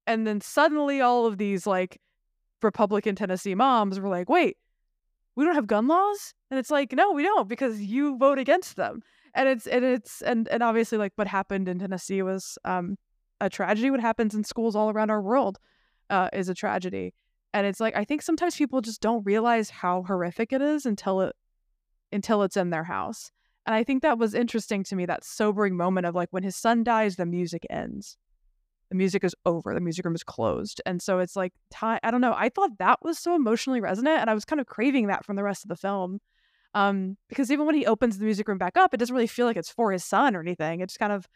[0.07, 2.01] And then suddenly all of these like
[2.63, 4.57] Republican Tennessee moms were like, "Wait,
[5.35, 8.77] we don't have gun laws?" And it's like, "No, we don't because you vote against
[8.77, 9.03] them."
[9.35, 12.97] And it's and it's and and obviously like what happened in Tennessee was um
[13.41, 13.91] a tragedy.
[13.91, 15.59] What happens in schools all around our world
[16.11, 17.15] uh, is a tragedy.
[17.53, 21.21] And it's like I think sometimes people just don't realize how horrific it is until
[21.23, 21.35] it
[22.13, 23.31] until it's in their house.
[23.67, 26.55] And I think that was interesting to me, that sobering moment of like when his
[26.57, 28.17] son dies, the music ends.
[28.91, 30.81] The music is over, the music room is closed.
[30.87, 32.35] And so it's like time I don't know.
[32.37, 35.35] I thought that was so emotionally resonant and I was kind of craving that from
[35.35, 36.21] the rest of the film.
[36.73, 39.47] Um, because even when he opens the music room back up, it doesn't really feel
[39.47, 40.81] like it's for his son or anything.
[40.81, 41.27] It's kind of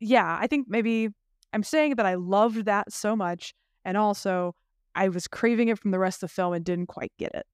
[0.00, 1.08] yeah, I think maybe
[1.54, 3.54] I'm saying that I loved that so much
[3.86, 4.54] and also
[4.94, 7.46] I was craving it from the rest of the film and didn't quite get it.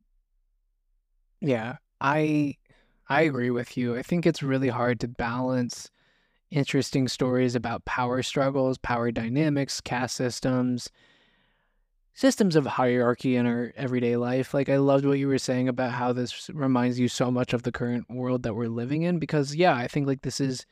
[1.41, 2.57] Yeah, I
[3.09, 3.97] I agree with you.
[3.97, 5.91] I think it's really hard to balance
[6.51, 10.91] interesting stories about power struggles, power dynamics, caste systems,
[12.15, 14.55] systems of hierarchy in our everyday life.
[14.55, 17.65] Like I loved what you were saying about how this reminds you so much of
[17.65, 20.65] the current world that we're living in because yeah, I think like this is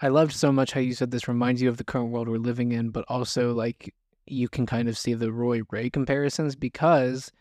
[0.00, 2.38] I loved so much how you said this reminds you of the current world we're
[2.38, 3.92] living in, but also like
[4.26, 7.32] you can kind of see the Roy Ray comparisons because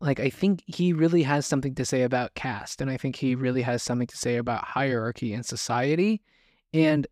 [0.00, 3.32] like I think he really has something to say about caste and I think he
[3.32, 3.42] mm-hmm.
[3.42, 6.22] really has something to say about hierarchy in society
[6.72, 7.06] and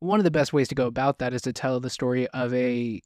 [0.00, 2.52] one of the best ways to go about that is to tell the story of
[2.52, 2.56] mm-hmm.
[2.56, 3.02] a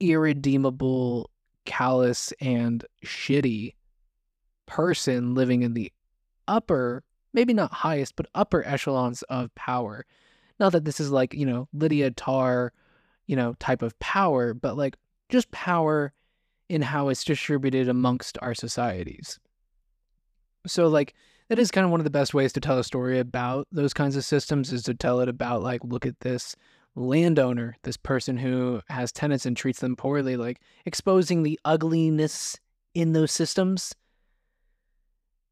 [0.00, 1.30] irredeemable
[1.64, 3.74] callous and shitty
[4.66, 5.92] person living in the
[6.48, 10.04] upper maybe not highest but upper echelons of power.
[10.58, 12.72] Not that this is like you know lydia tar
[13.26, 14.96] you know type of power but like
[15.28, 16.12] just power
[16.72, 19.38] in how it's distributed amongst our societies.
[20.66, 21.12] So, like,
[21.50, 23.92] that is kind of one of the best ways to tell a story about those
[23.92, 26.56] kinds of systems is to tell it about, like, look at this
[26.94, 32.58] landowner, this person who has tenants and treats them poorly, like exposing the ugliness
[32.94, 33.94] in those systems.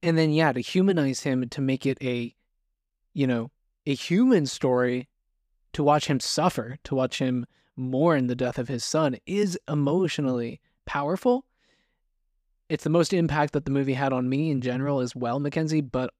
[0.03, 2.35] And then, yeah, to humanize him, to make it a,
[3.13, 3.51] you know,
[3.85, 5.07] a human story,
[5.75, 7.45] to watch him suffer, to watch him
[7.77, 11.45] mourn the death of his son is emotionally powerful.
[12.69, 15.89] It's the most impact that the movie had on me in general as well, McKenzie,
[15.89, 16.13] but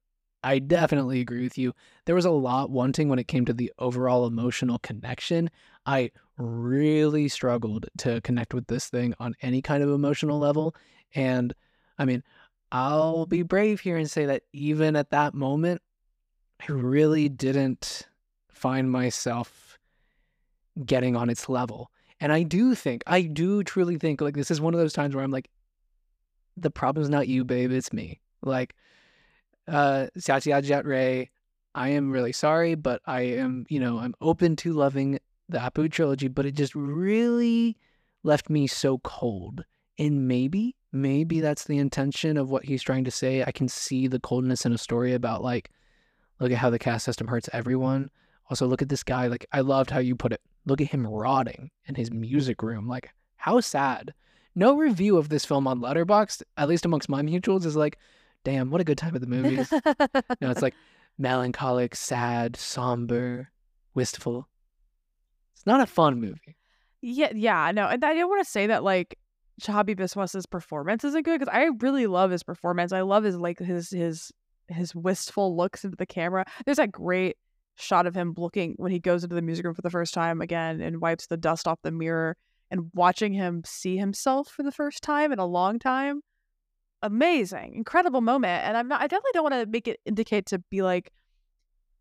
[0.45, 1.73] I definitely agree with you.
[2.05, 5.49] There was a lot wanting when it came to the overall emotional connection.
[5.85, 10.73] I really struggled to connect with this thing on any kind of emotional level.
[11.15, 11.53] And
[11.99, 12.23] I mean,
[12.71, 15.81] I'll be brave here and say that even at that moment,
[16.61, 18.07] I really didn't
[18.47, 19.77] find myself
[20.85, 21.91] getting on its level.
[22.21, 25.15] And I do think, I do truly think, like, this is one of those times
[25.15, 25.49] where I'm like,
[26.55, 28.21] the problem's not you, babe, it's me.
[28.43, 28.75] Like,
[29.67, 31.31] uh, Satyajit Ray,
[31.73, 35.19] I am really sorry, but I am, you know, I'm open to loving
[35.49, 37.75] the Apu trilogy, but it just really
[38.21, 39.65] left me so cold.
[39.97, 43.43] And maybe, maybe that's the intention of what he's trying to say.
[43.43, 45.71] I can see the coldness in a story about, like,
[46.39, 48.11] look at how the caste system hurts everyone.
[48.51, 49.27] Also, look at this guy.
[49.27, 52.85] Like, I loved how you put it look at him rotting in his music room.
[52.85, 54.13] Like, how sad.
[54.55, 57.97] No review of this film on Letterboxd, at least amongst my mutuals, is like,
[58.43, 59.71] damn, what a good time at the movies.
[60.41, 60.75] no, it's like
[61.17, 63.49] melancholic, sad, somber,
[63.93, 64.49] wistful.
[65.55, 66.57] It's not a fun movie.
[67.01, 69.17] Yeah, yeah, no, and I didn't want to say that like
[69.61, 72.91] Chhabi Biswas's performance isn't good because I really love his performance.
[72.91, 74.33] I love his like his his
[74.67, 76.45] his wistful looks into the camera.
[76.65, 77.37] There's that great
[77.81, 80.41] shot of him looking when he goes into the music room for the first time
[80.41, 82.37] again and wipes the dust off the mirror
[82.69, 86.21] and watching him see himself for the first time in a long time.
[87.03, 90.59] Amazing incredible moment and i'm not i definitely don't want to make it indicate to
[90.69, 91.11] be like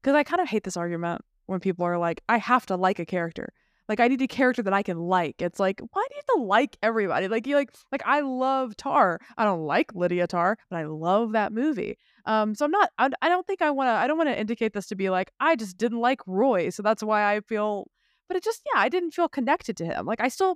[0.03, 2.99] because i kind of hate this argument when people are like i have to like
[2.99, 3.51] a character
[3.91, 5.43] like I need a character that I can like.
[5.43, 7.27] It's like, why do you have to like everybody?
[7.27, 9.21] Like you like like I love Tar.
[9.37, 11.99] I don't like Lydia Tar, but I love that movie.
[12.25, 12.91] Um, so I'm not.
[12.99, 13.93] I, I don't think I want to.
[13.93, 16.85] I don't want to indicate this to be like I just didn't like Roy, so
[16.85, 17.91] that's why I feel.
[18.29, 20.07] But it just yeah, I didn't feel connected to him.
[20.07, 20.55] Like I still,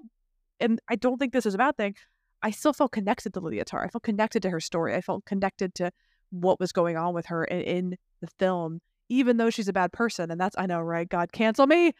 [0.60, 1.96] and I don't think this is a bad thing.
[2.40, 3.84] I still felt connected to Lydia Tar.
[3.84, 4.94] I felt connected to her story.
[4.94, 5.90] I felt connected to
[6.30, 8.80] what was going on with her in, in the film
[9.10, 10.30] even though she's a bad person.
[10.30, 11.06] And that's I know, right?
[11.06, 11.92] God cancel me.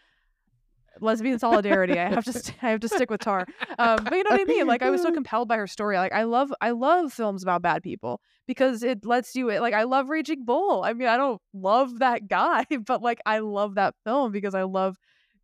[1.00, 1.98] Lesbian solidarity.
[1.98, 3.46] I have to st- I have to stick with Tar.
[3.78, 4.66] Um, but you know what I mean?
[4.66, 5.96] Like I was so compelled by her story.
[5.96, 9.74] Like I love I love films about bad people because it lets you it like
[9.74, 10.82] I love Raging Bull.
[10.84, 14.62] I mean, I don't love that guy, but like I love that film because I
[14.62, 14.98] love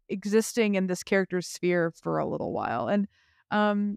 [0.08, 2.88] existing in this character's sphere for a little while.
[2.88, 3.06] And
[3.50, 3.96] um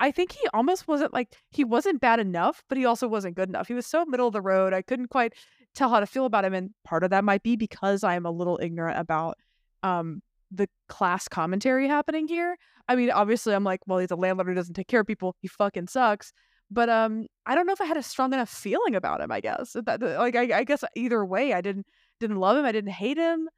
[0.00, 3.48] I think he almost wasn't like he wasn't bad enough, but he also wasn't good
[3.48, 3.68] enough.
[3.68, 4.72] He was so middle of the road.
[4.72, 5.34] I couldn't quite
[5.74, 8.26] tell how to feel about him and part of that might be because I am
[8.26, 9.36] a little ignorant about
[9.82, 12.56] um the class commentary happening here.
[12.88, 15.36] I mean, obviously I'm like, well, he's a landlord who doesn't take care of people.
[15.40, 16.32] He fucking sucks.
[16.70, 19.40] But um I don't know if I had a strong enough feeling about him, I
[19.40, 19.74] guess.
[19.86, 21.86] That, like I, I guess either way, I didn't
[22.20, 22.64] didn't love him.
[22.64, 23.48] I didn't hate him.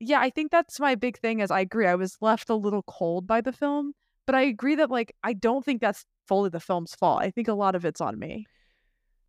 [0.00, 1.86] Yeah, I think that's my big thing is I agree.
[1.86, 3.92] I was left a little cold by the film,
[4.26, 7.22] but I agree that like I don't think that's fully the film's fault.
[7.22, 8.46] I think a lot of it's on me.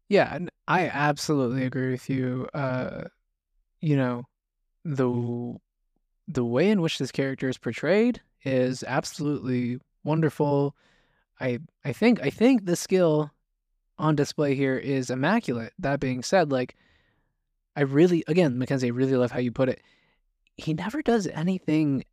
[0.09, 2.47] Yeah, and I absolutely agree with you.
[2.53, 3.03] Uh
[3.81, 4.23] you know,
[4.83, 5.57] the
[6.27, 8.57] the way in which this character is portrayed mm-hmm.
[8.57, 10.75] is absolutely wonderful.
[11.39, 13.31] I I think I think the skill
[13.97, 15.73] on display here is immaculate.
[15.79, 16.75] That being said, like
[17.75, 19.81] I really again, McKenzie, I really love how you put it.
[20.55, 22.03] He never does anything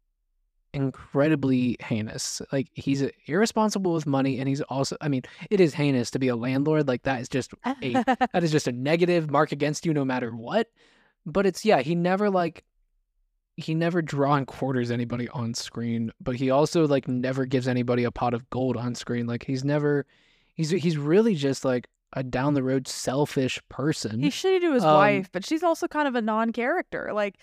[0.74, 2.42] incredibly heinous.
[2.52, 6.28] Like he's irresponsible with money and he's also I mean, it is heinous to be
[6.28, 6.86] a landlord.
[6.88, 10.30] Like that is just a that is just a negative mark against you no matter
[10.30, 10.68] what.
[11.26, 12.64] But it's yeah, he never like
[13.56, 18.04] he never draw and quarters anybody on screen, but he also like never gives anybody
[18.04, 19.26] a pot of gold on screen.
[19.26, 20.06] Like he's never
[20.54, 24.20] he's he's really just like a down the road selfish person.
[24.20, 27.10] He's shitty to his Um, wife, but she's also kind of a non-character.
[27.12, 27.36] Like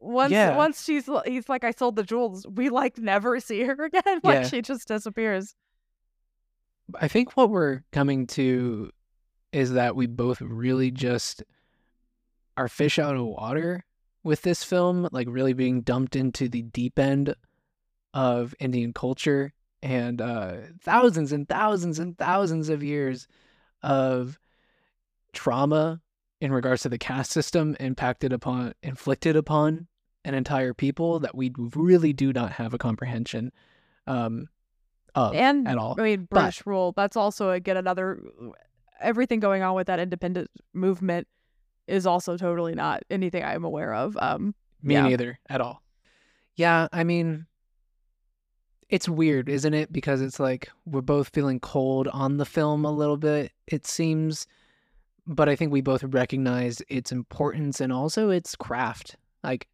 [0.00, 0.56] once Yeah.
[0.56, 4.20] once she's he's like I sold the jewels, we like never see her again.
[4.22, 4.48] Like Yeah.
[4.48, 5.54] she just disappears.
[6.98, 8.90] I think what we're coming to
[9.52, 11.42] is that we both really just
[12.56, 13.84] are fish out of water
[14.22, 17.34] with this film, like really being dumped into the deep end
[18.14, 19.52] of Indian culture
[19.82, 23.28] and uh, thousands and thousands and thousands of years
[23.82, 24.38] of
[25.32, 26.00] trauma
[26.40, 29.86] in regards to the caste system impacted upon, inflicted upon
[30.24, 33.52] an entire people that we really do not have a comprehension
[34.06, 34.48] um,
[35.14, 35.94] of and at all.
[35.98, 36.92] I mean British rule.
[36.92, 38.22] That's also again another
[39.00, 41.28] everything going on with that independent movement
[41.88, 44.16] is also totally not anything I'm aware of.
[44.20, 45.02] Um Me Yeah.
[45.08, 45.82] neither at all.
[46.56, 47.46] Yeah, I mean,
[48.88, 49.92] it's weird, isn't it?
[49.92, 54.46] Because it's like we're both feeling cold on the film a little bit, it seems.
[55.26, 59.16] But I think we both recognize its importance and also its craft.
[59.44, 59.68] Like,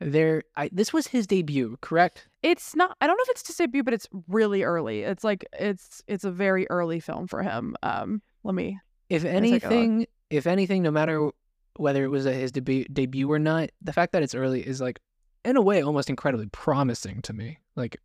[0.00, 2.28] there, I this was his debut, correct?
[2.44, 5.02] it's not I don't know if it's to debut, but it's really early.
[5.02, 7.74] It's like it's it's a very early film for him.
[7.82, 9.42] Um let me If take a look.
[9.42, 11.30] anything, if anything, no matter
[11.78, 14.80] whether it was a, his debut debut or not, the fact that it's early is
[14.80, 15.00] like,
[15.44, 17.58] in a way, almost incredibly promising to me.
[17.76, 18.00] Like,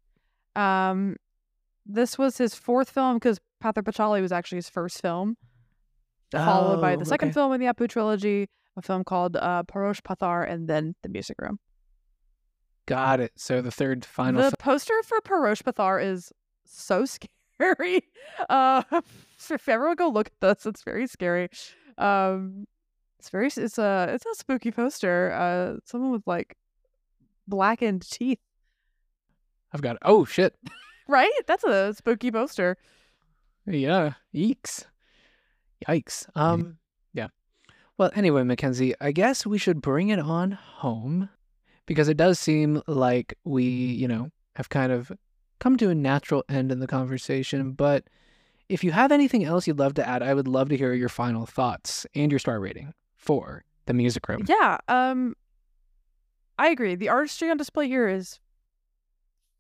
[0.56, 1.18] Um,
[1.86, 5.38] this was his fourth film because Pather Panchali was actually his first film,
[6.32, 7.34] followed by oh, the second okay.
[7.34, 8.48] film in the Apu trilogy,
[8.78, 11.60] a film called uh, Parash Pathar, and then The Music Room.
[12.86, 13.32] Got it.
[13.36, 14.56] So the third final the film.
[14.60, 16.32] poster for Parash Pathar is
[16.66, 17.06] so
[17.60, 18.04] scary.
[18.50, 18.84] Uh,
[19.50, 21.50] if everyone go look at this, it's very scary.
[21.98, 22.66] Um,
[23.24, 25.32] it's very it's a it's a spooky poster.
[25.32, 26.58] Uh, someone with like
[27.48, 28.40] blackened teeth,
[29.72, 30.54] I've got Oh shit.
[31.08, 31.32] right?
[31.48, 32.76] That's a spooky poster.
[33.66, 34.16] Yeah.
[34.36, 34.84] Eeks.
[35.88, 36.28] Yikes.
[36.36, 36.80] Um
[37.14, 37.28] yeah.
[37.98, 41.30] Well, anyway, McKenzie, I guess we should bring it on home
[41.86, 45.14] because it does seem like we, you know, have kind of
[45.62, 48.04] come to a natural end in the conversation, but
[48.68, 51.08] if you have anything else you'd love to add, I would love to hear your
[51.08, 52.94] final thoughts and your star rating
[53.24, 54.44] for the music room.
[54.48, 55.36] Yeah, um
[56.60, 56.96] I agree.
[56.96, 58.40] The artistry on display here is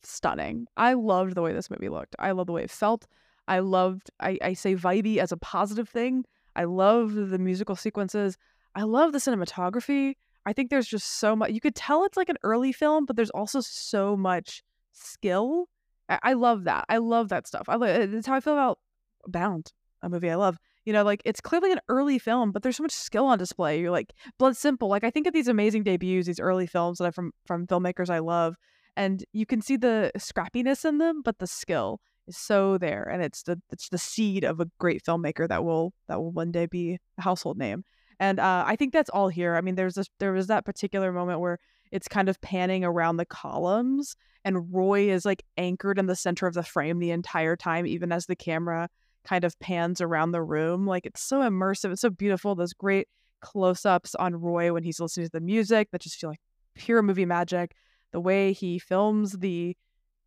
[0.04, 0.68] stunning.
[0.78, 2.16] I loved the way this movie looked.
[2.20, 3.08] I love the way it felt.
[3.48, 6.26] I loved I, I say vibey as a positive thing.
[6.56, 8.38] I love the musical sequences.
[8.76, 10.16] I love the cinematography.
[10.46, 13.16] I think there's just so much you could tell it's like an early film, but
[13.16, 14.62] there's also so much
[14.92, 15.70] skill.
[16.10, 16.86] I, I love that.
[16.90, 17.64] I love that stuff.
[17.70, 18.80] I lo- it's how I feel about
[19.26, 20.58] Bound, a movie I love.
[20.86, 23.80] You know, like it's clearly an early film, but there's so much skill on display.
[23.80, 24.90] You're like Blood Simple.
[24.90, 28.10] Like I think of these amazing debuts, these early films that are from from filmmakers
[28.10, 28.56] I love,
[28.96, 33.24] and you can see the scrappiness in them, but the skill is so there, and
[33.24, 36.66] it's the it's the seed of a great filmmaker that will that will one day
[36.66, 37.84] be a household name.
[38.20, 39.56] And uh, I think that's all here.
[39.56, 41.60] I mean, there's this there was that particular moment where
[41.92, 46.48] it's kind of panning around the columns, and Roy is like anchored in the center
[46.48, 48.90] of the frame the entire time, even as the camera
[49.24, 50.86] kind of pans around the room.
[50.86, 51.92] Like it's so immersive.
[51.92, 52.56] It's so beautiful.
[52.56, 53.08] Those great
[53.42, 56.42] close-ups on Roy when he's listening to the music that just feel like
[56.76, 57.76] pure movie magic.
[58.12, 59.76] The way he films the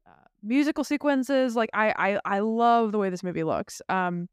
[0.07, 0.11] uh,
[0.43, 3.81] musical sequences, like I, I, I love the way this movie looks.
[3.89, 4.29] Um,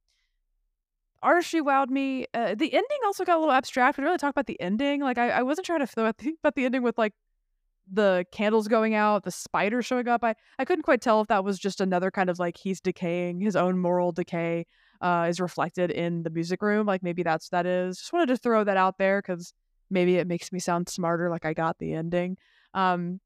[1.22, 2.26] artistry wowed me.
[2.34, 3.98] Uh, the ending also got a little abstract.
[3.98, 5.02] We really talk about the ending.
[5.02, 5.88] Like I, I wasn't trying to
[6.18, 7.14] think about the ending with like
[7.92, 10.24] the candles going out, the spider showing up.
[10.24, 13.42] I, I couldn't quite tell if that was just another kind of like he's decaying,
[13.42, 14.66] his own moral decay
[15.02, 16.88] uh, is reflected in the music room.
[16.88, 17.98] Like maybe that's that is.
[17.98, 19.54] Just wanted to throw that out there because
[19.90, 21.30] maybe it makes me sound smarter.
[21.30, 22.38] Like I got the ending.
[22.74, 23.20] Um,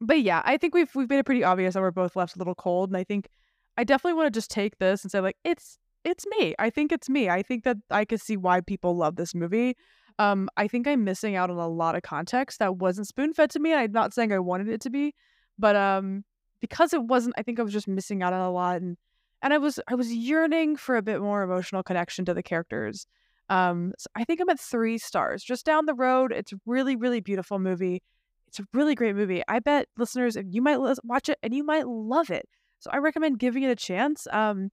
[0.00, 2.38] but yeah, I think we've we've made it pretty obvious that we're both left a
[2.38, 3.28] little cold, and I think
[3.76, 6.54] I definitely want to just take this and say like it's it's me.
[6.58, 7.28] I think it's me.
[7.28, 9.76] I think that I could see why people love this movie.
[10.20, 13.48] Um, I think I'm missing out on a lot of context that wasn't spoon fed
[13.52, 13.72] to me.
[13.72, 15.14] I'm not saying I wanted it to be,
[15.58, 16.24] but um,
[16.60, 18.98] because it wasn't, I think I was just missing out on a lot, and
[19.40, 23.06] and I was I was yearning for a bit more emotional connection to the characters.
[23.48, 25.42] Um, so I think I'm at three stars.
[25.42, 28.02] Just down the road, it's a really really beautiful movie.
[28.46, 29.42] It's a really great movie.
[29.48, 32.46] I bet listeners, if you might watch it and you might love it.
[32.80, 34.26] So I recommend giving it a chance.
[34.30, 34.70] Um,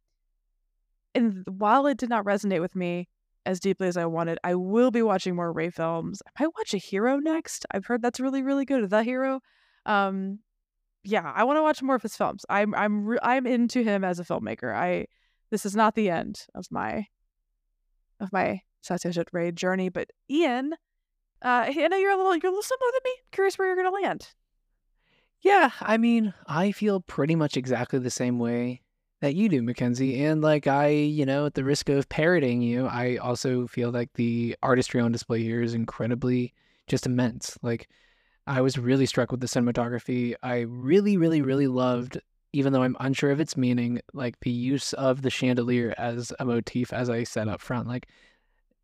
[1.16, 3.08] and while it did not resonate with me
[3.48, 6.22] as deeply as I wanted, I will be watching more Ray films.
[6.28, 7.66] I might watch a Hero next.
[7.72, 8.90] I've heard that's really, really good.
[8.90, 9.40] The Hero.
[9.86, 10.40] Um,
[11.04, 12.46] yeah, I want to watch more of his films.
[12.50, 14.76] I'm, I'm, re- I'm into him as a filmmaker.
[14.76, 15.08] I,
[15.50, 17.06] this is not the end of my,
[18.20, 19.88] of my Satyajit Ray journey.
[19.88, 20.74] But Ian,
[21.42, 23.12] uh, I know you're a little, you're a little similar to me.
[23.32, 24.28] Curious where you're gonna land.
[25.40, 28.82] Yeah, I mean, I feel pretty much exactly the same way
[29.22, 30.20] that you do, McKenzie.
[30.20, 34.14] And like I, you know, at the risk of parroting you, I also feel like
[34.14, 36.54] the artistry on display here is incredibly
[36.88, 37.58] just immense.
[37.62, 37.90] Like
[38.46, 40.36] I was really struck with the cinematography.
[40.44, 42.20] I really, really, really loved,
[42.54, 46.46] even though I'm unsure of its meaning, like the use of the chandelier as a
[46.46, 47.88] motif, as I said up front.
[47.88, 48.08] Like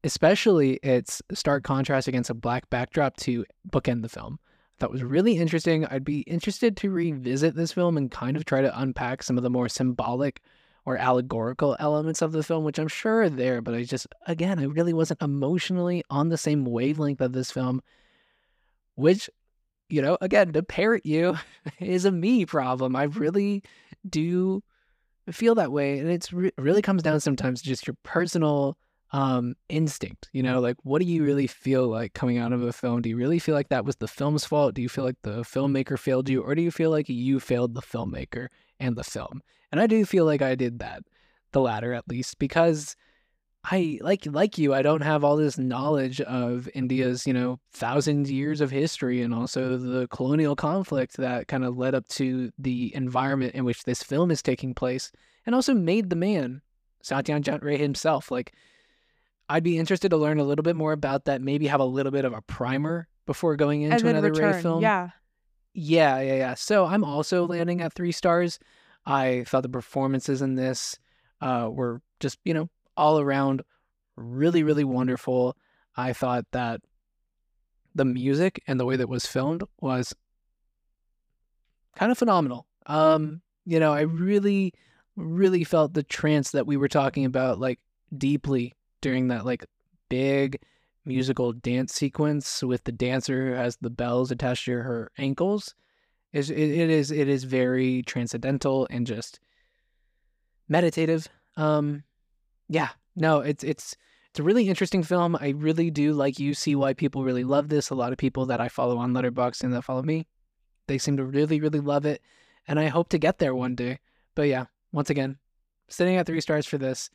[0.04, 4.40] especially its stark contrast against a black backdrop to bookend the film
[4.80, 5.86] that was really interesting.
[5.86, 9.44] I'd be interested to revisit this film and kind of try to unpack some of
[9.44, 10.42] the more symbolic
[10.86, 14.60] or allegorical elements of the film, which I'm sure are there, but I just, again,
[14.60, 17.82] I really wasn't emotionally on the same wavelength of this film,
[18.96, 19.30] which,
[19.90, 21.38] you know, again, to parrot you
[21.80, 22.96] is a me problem.
[22.96, 23.64] I really
[24.10, 24.62] do
[25.32, 26.00] feel that way.
[26.00, 28.78] And it's re- really comes down sometimes to just your personal
[29.14, 30.30] um, instinct.
[30.34, 33.02] You know, like what do you really feel like coming out of a film?
[33.02, 34.74] Do you really feel like that was the film's fault?
[34.74, 37.76] Do you feel like the filmmaker failed you, or do you feel like you failed
[37.76, 38.48] the filmmaker
[38.80, 39.42] and the film?
[39.72, 41.04] And I do feel like I did that,
[41.52, 42.96] the latter at least, because
[43.64, 48.28] I like like you, I don't have all this knowledge of India's, you know, thousand
[48.28, 52.94] years of history and also the colonial conflict that kind of led up to the
[52.94, 55.12] environment in which this film is taking place,
[55.46, 56.62] and also made the man,
[57.04, 58.54] Satyajit Ray himself, like
[59.54, 61.40] I'd be interested to learn a little bit more about that.
[61.40, 64.56] Maybe have a little bit of a primer before going into another return.
[64.56, 64.82] Ray film.
[64.82, 65.12] Yeah.
[65.76, 66.54] Yeah, yeah, yeah.
[66.56, 68.58] So I'm also landing at three stars.
[69.06, 70.98] I thought the performances in this
[71.40, 73.62] uh, were just, you know, all around
[74.16, 75.56] really, really wonderful.
[75.96, 76.82] I thought that
[77.94, 80.16] the music and the way that was filmed was
[81.96, 82.66] kind of phenomenal.
[82.88, 84.74] Um, you know, I really,
[85.16, 87.80] really felt the trance that we were talking about, like
[88.18, 88.74] deeply
[89.04, 89.66] during that like
[90.10, 90.60] big
[91.06, 95.76] musical dance sequence with the dancer who has the bells attached to her ankles
[96.32, 99.40] is it, it is it is very transcendental and just
[100.68, 101.28] meditative.
[101.58, 102.04] Um
[102.70, 103.96] yeah no it's it's
[104.30, 105.38] it's a really interesting film.
[105.40, 107.92] I really do like you see why people really love this.
[107.92, 110.26] A lot of people that i follow on letterboxd and that follow me
[110.88, 112.22] they seem to really really love it
[112.68, 114.00] and i hope to get there one day.
[114.36, 115.38] But yeah once again
[115.90, 117.10] sitting at three stars for this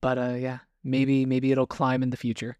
[0.00, 2.56] but uh yeah maybe maybe it'll climb in the future.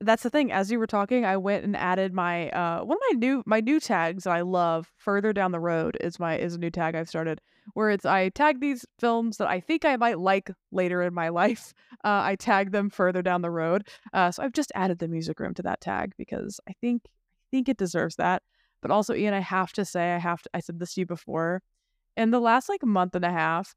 [0.00, 3.02] That's the thing as you were talking i went and added my uh one of
[3.14, 6.54] my new my new tags that i love further down the road is my is
[6.54, 7.40] a new tag i've started
[7.72, 11.28] where it's i tag these films that i think i might like later in my
[11.42, 11.72] life
[12.04, 15.40] uh, i tag them further down the road uh, so i've just added the music
[15.40, 17.10] room to that tag because i think i
[17.50, 18.42] think it deserves that
[18.82, 21.06] but also ian i have to say i have to i said this to you
[21.06, 21.62] before
[22.18, 23.74] in the last like month and a half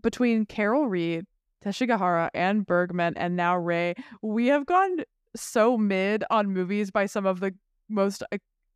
[0.00, 1.26] between carol reed
[1.64, 4.98] Teshigahara and Bergman and now Ray, we have gone
[5.36, 7.54] so mid on movies by some of the
[7.88, 8.22] most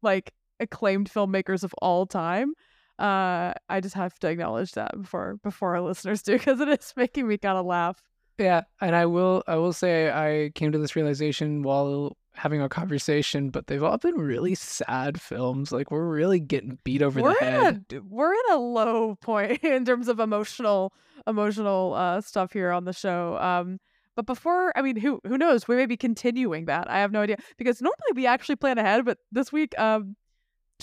[0.03, 2.53] like acclaimed filmmakers of all time.
[2.99, 6.93] Uh, I just have to acknowledge that before before our listeners do because it is
[6.97, 8.01] making me kind of laugh.
[8.39, 12.69] Yeah, and I will I will say I came to this realization while having a
[12.69, 15.73] conversation, but they've all been really sad films.
[15.73, 17.85] Like we're really getting beat over we're the head.
[17.93, 20.93] A, we're in a low point in terms of emotional
[21.27, 23.39] emotional uh, stuff here on the show.
[23.39, 23.79] Um,
[24.17, 25.67] But before, I mean, who who knows?
[25.67, 26.91] We may be continuing that.
[26.91, 30.17] I have no idea because normally we actually plan ahead, but this week, um,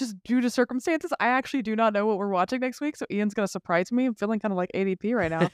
[0.02, 2.95] just due to circumstances, I actually do not know what we're watching next week.
[2.95, 4.06] So Ian's gonna surprise me.
[4.06, 5.49] I'm feeling kind of like ADP right now.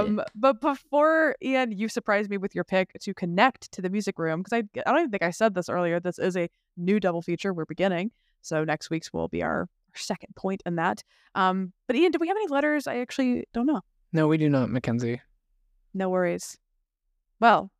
[0.00, 4.18] um, but before Ian, you surprised me with your pick to connect to the music
[4.18, 6.00] room because I I don't even think I said this earlier.
[6.00, 7.52] This is a new double feature.
[7.52, 11.02] We're beginning, so next week's will be our second point in that.
[11.34, 12.86] Um, but Ian, do we have any letters?
[12.86, 13.82] I actually don't know.
[14.12, 15.20] no, we do not, McKenzie.
[15.92, 16.58] No worries.
[17.40, 17.70] Well,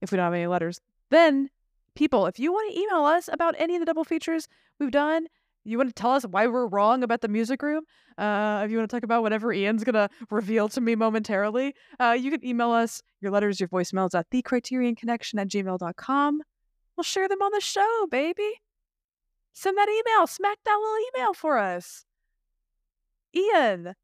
[0.00, 0.80] if we don't have any letters,
[1.10, 1.50] then
[1.98, 4.46] people, if you want to email us about any of the double features
[4.78, 5.26] we've done,
[5.64, 7.82] you want to tell us why we're wrong about the music room,
[8.16, 11.74] uh, if you want to talk about whatever Ian's going to reveal to me momentarily,
[11.98, 16.42] uh, you can email us your letters, your voicemails at thecriterionconnection at gmail.com.
[16.96, 18.60] We'll share them on the show, baby.
[19.52, 20.28] Send that email.
[20.28, 22.04] Smack that little email for us.
[23.34, 23.94] Ian,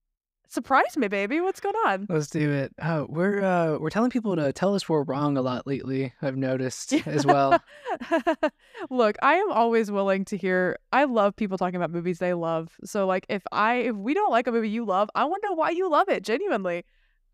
[0.49, 1.41] surprise me, baby.
[1.41, 2.07] What's going on?
[2.09, 2.73] Let's do it.
[2.83, 6.13] Oh, we're uh, we're telling people to tell us we're wrong a lot lately.
[6.23, 7.59] I've noticed as well.
[8.91, 10.79] Look, I am always willing to hear.
[10.93, 12.71] I love people talking about movies they love.
[12.85, 15.49] So, like, if I if we don't like a movie you love, I want to
[15.51, 16.23] know why you love it.
[16.23, 16.85] Genuinely,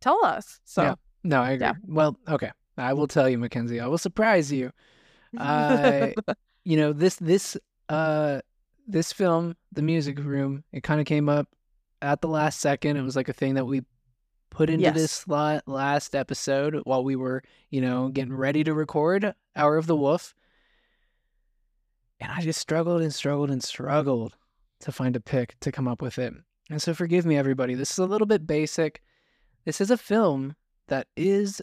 [0.01, 0.61] tell us.
[0.65, 0.95] So, Yeah.
[1.23, 1.67] No, I agree.
[1.67, 1.73] Yeah.
[1.87, 2.51] Well, okay.
[2.79, 3.83] I will tell you, McKenzie.
[3.83, 4.71] I will surprise you.
[5.37, 6.15] I-
[6.65, 7.57] you know this this
[7.89, 8.41] uh
[8.87, 11.49] this film the music room it kind of came up
[12.03, 13.83] at the last second it was like a thing that we
[14.51, 14.95] put into Yes.
[14.95, 15.29] this
[15.67, 20.35] last episode while we were you know getting ready to record hour of the wolf
[22.21, 24.37] and i just struggled and struggled and struggled
[24.81, 26.33] to find a pick to come up with it
[26.71, 29.03] and so forgive me everybody this is a little bit basic
[29.65, 30.57] this is a film
[30.89, 31.63] that is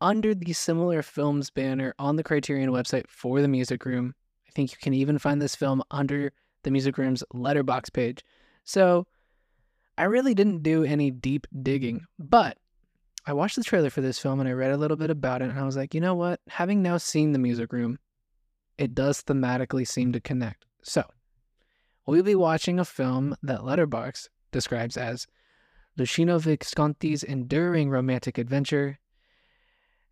[0.00, 4.14] under the similar films banner on the Criterion website for the Music Room.
[4.48, 6.32] I think you can even find this film under
[6.64, 8.24] the Music Room's letterboxd page.
[8.64, 9.06] So
[9.98, 12.58] I really didn't do any deep digging, but
[13.26, 15.50] I watched the trailer for this film and I read a little bit about it
[15.50, 16.40] and I was like, you know what?
[16.48, 17.98] Having now seen the Music Room,
[18.78, 20.64] it does thematically seem to connect.
[20.82, 21.04] So
[22.06, 25.26] we'll be watching a film that Letterboxd describes as
[25.98, 28.98] Luchino Visconti's enduring romantic adventure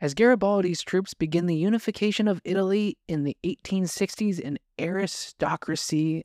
[0.00, 6.24] as Garibaldi's troops begin the unification of Italy in the 1860s, an aristocracy,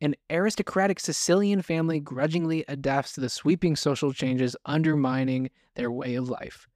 [0.00, 6.28] an aristocratic Sicilian family grudgingly adapts to the sweeping social changes undermining their way of
[6.28, 6.66] life.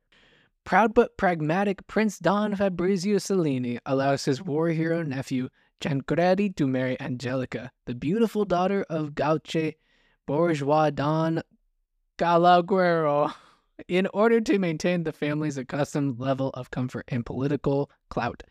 [0.65, 5.49] Proud but pragmatic Prince Don Fabrizio Salina allows his war hero nephew
[5.81, 9.75] Tancredi to marry Angelica, the beautiful daughter of Gauche
[10.27, 11.41] bourgeois Don
[12.19, 13.33] Calogero
[13.87, 18.43] in order to maintain the family's accustomed level of comfort and political clout.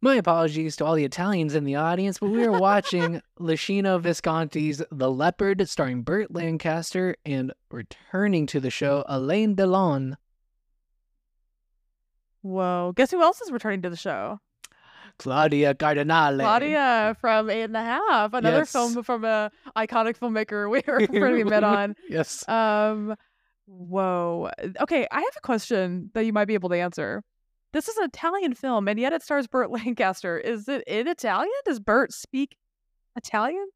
[0.00, 4.80] My apologies to all the Italians in the audience, but we are watching Luchino Visconti's
[4.92, 10.14] The Leopard, starring Burt Lancaster, and returning to the show, Alain Delon.
[12.42, 12.92] Whoa.
[12.96, 14.38] Guess who else is returning to the show?
[15.18, 16.38] Claudia Cardinale.
[16.38, 18.70] Claudia from Eight and a Half, another Yes.
[18.70, 21.96] film from a iconic filmmaker we were pretty met on.
[22.08, 22.48] Yes.
[22.48, 23.16] Um,
[23.66, 24.50] whoa.
[24.80, 27.24] Okay, I have a question that you might be able to answer.
[27.72, 30.38] This is an Italian film, and yet it stars Burt Lancaster.
[30.38, 31.52] Is it in Italian?
[31.64, 32.56] Does Burt speak
[33.16, 33.68] Italian?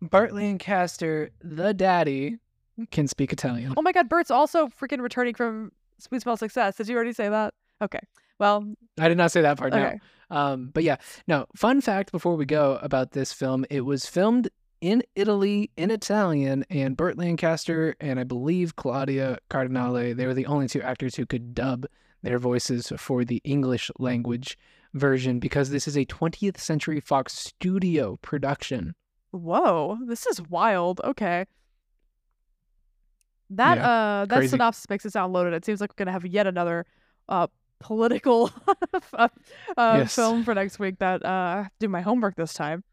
[0.00, 2.38] Burt Lancaster, the daddy,
[2.90, 3.74] can speak Italian.
[3.76, 6.76] Oh my God, Burt's also freaking returning from Sweet Smell Success.
[6.76, 7.54] Did you already say that?
[7.82, 8.00] Okay.
[8.38, 8.64] Well,
[8.98, 9.78] I did not say that part, no.
[9.78, 10.00] okay.
[10.30, 10.96] Um, but yeah,
[11.26, 11.46] no.
[11.56, 14.48] Fun fact before we go about this film: it was filmed
[14.80, 20.46] in Italy in Italian, and Burt Lancaster and I believe Claudia Cardinale they were the
[20.46, 21.86] only two actors who could dub
[22.22, 24.58] their voices for the English language
[24.94, 28.94] version because this is a 20th Century Fox studio production.
[29.30, 31.00] Whoa, this is wild.
[31.04, 31.46] Okay.
[33.50, 34.48] That uh that crazy.
[34.50, 35.54] synopsis makes it sound loaded.
[35.54, 36.84] It seems like we're gonna have yet another
[37.28, 37.46] uh
[37.80, 38.50] political
[39.14, 39.28] uh,
[39.76, 40.14] Yes.
[40.14, 42.84] film for next week that uh I have to do my homework this time.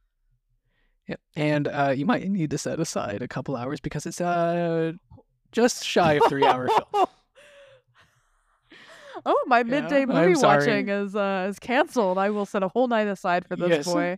[1.07, 1.19] Yep.
[1.35, 4.93] And uh, you might need to set aside a couple hours because it's uh
[5.52, 7.07] just shy of three hour film.
[9.25, 12.17] Oh, my midday movie watching is uh is canceled.
[12.17, 13.85] I will set a whole night aside for this Yes.
[13.85, 14.17] boy.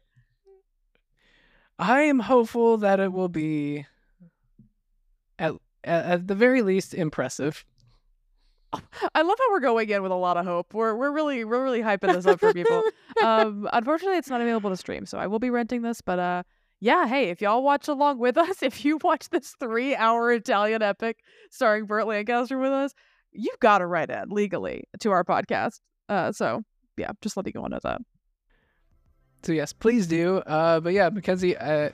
[1.80, 3.86] I am hopeful that it will be
[5.38, 5.54] at
[5.84, 7.66] at, at the very least impressive.
[8.74, 10.74] I love how we're going in with a lot of hope.
[10.74, 12.82] We're we're really we're really hyping this up for people.
[13.24, 16.02] um, unfortunately, it's not available to stream, so I will be renting this.
[16.02, 16.44] But uh,
[16.80, 21.20] yeah, hey, if y'all watch along with us, if you watch this three-hour Italian epic
[21.50, 22.94] starring Burt Lancaster with us,
[23.38, 25.80] you've got to write in legally to our podcast.
[26.10, 26.64] Uh, so
[26.98, 28.02] yeah, just letting you all know that.
[29.44, 30.38] So yes, please do.
[30.38, 31.56] Uh, but yeah, McKenzie.
[31.60, 31.92] Uh,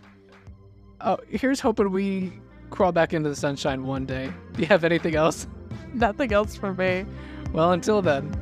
[1.02, 2.34] oh, here's hoping we
[2.70, 4.32] crawl back into the sunshine one day.
[4.53, 5.45] Do you have anything else?
[5.94, 7.06] Nothing else for me.
[7.52, 8.34] Well, until then.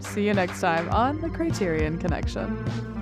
[0.00, 2.95] See you next time on the Criterion Connection.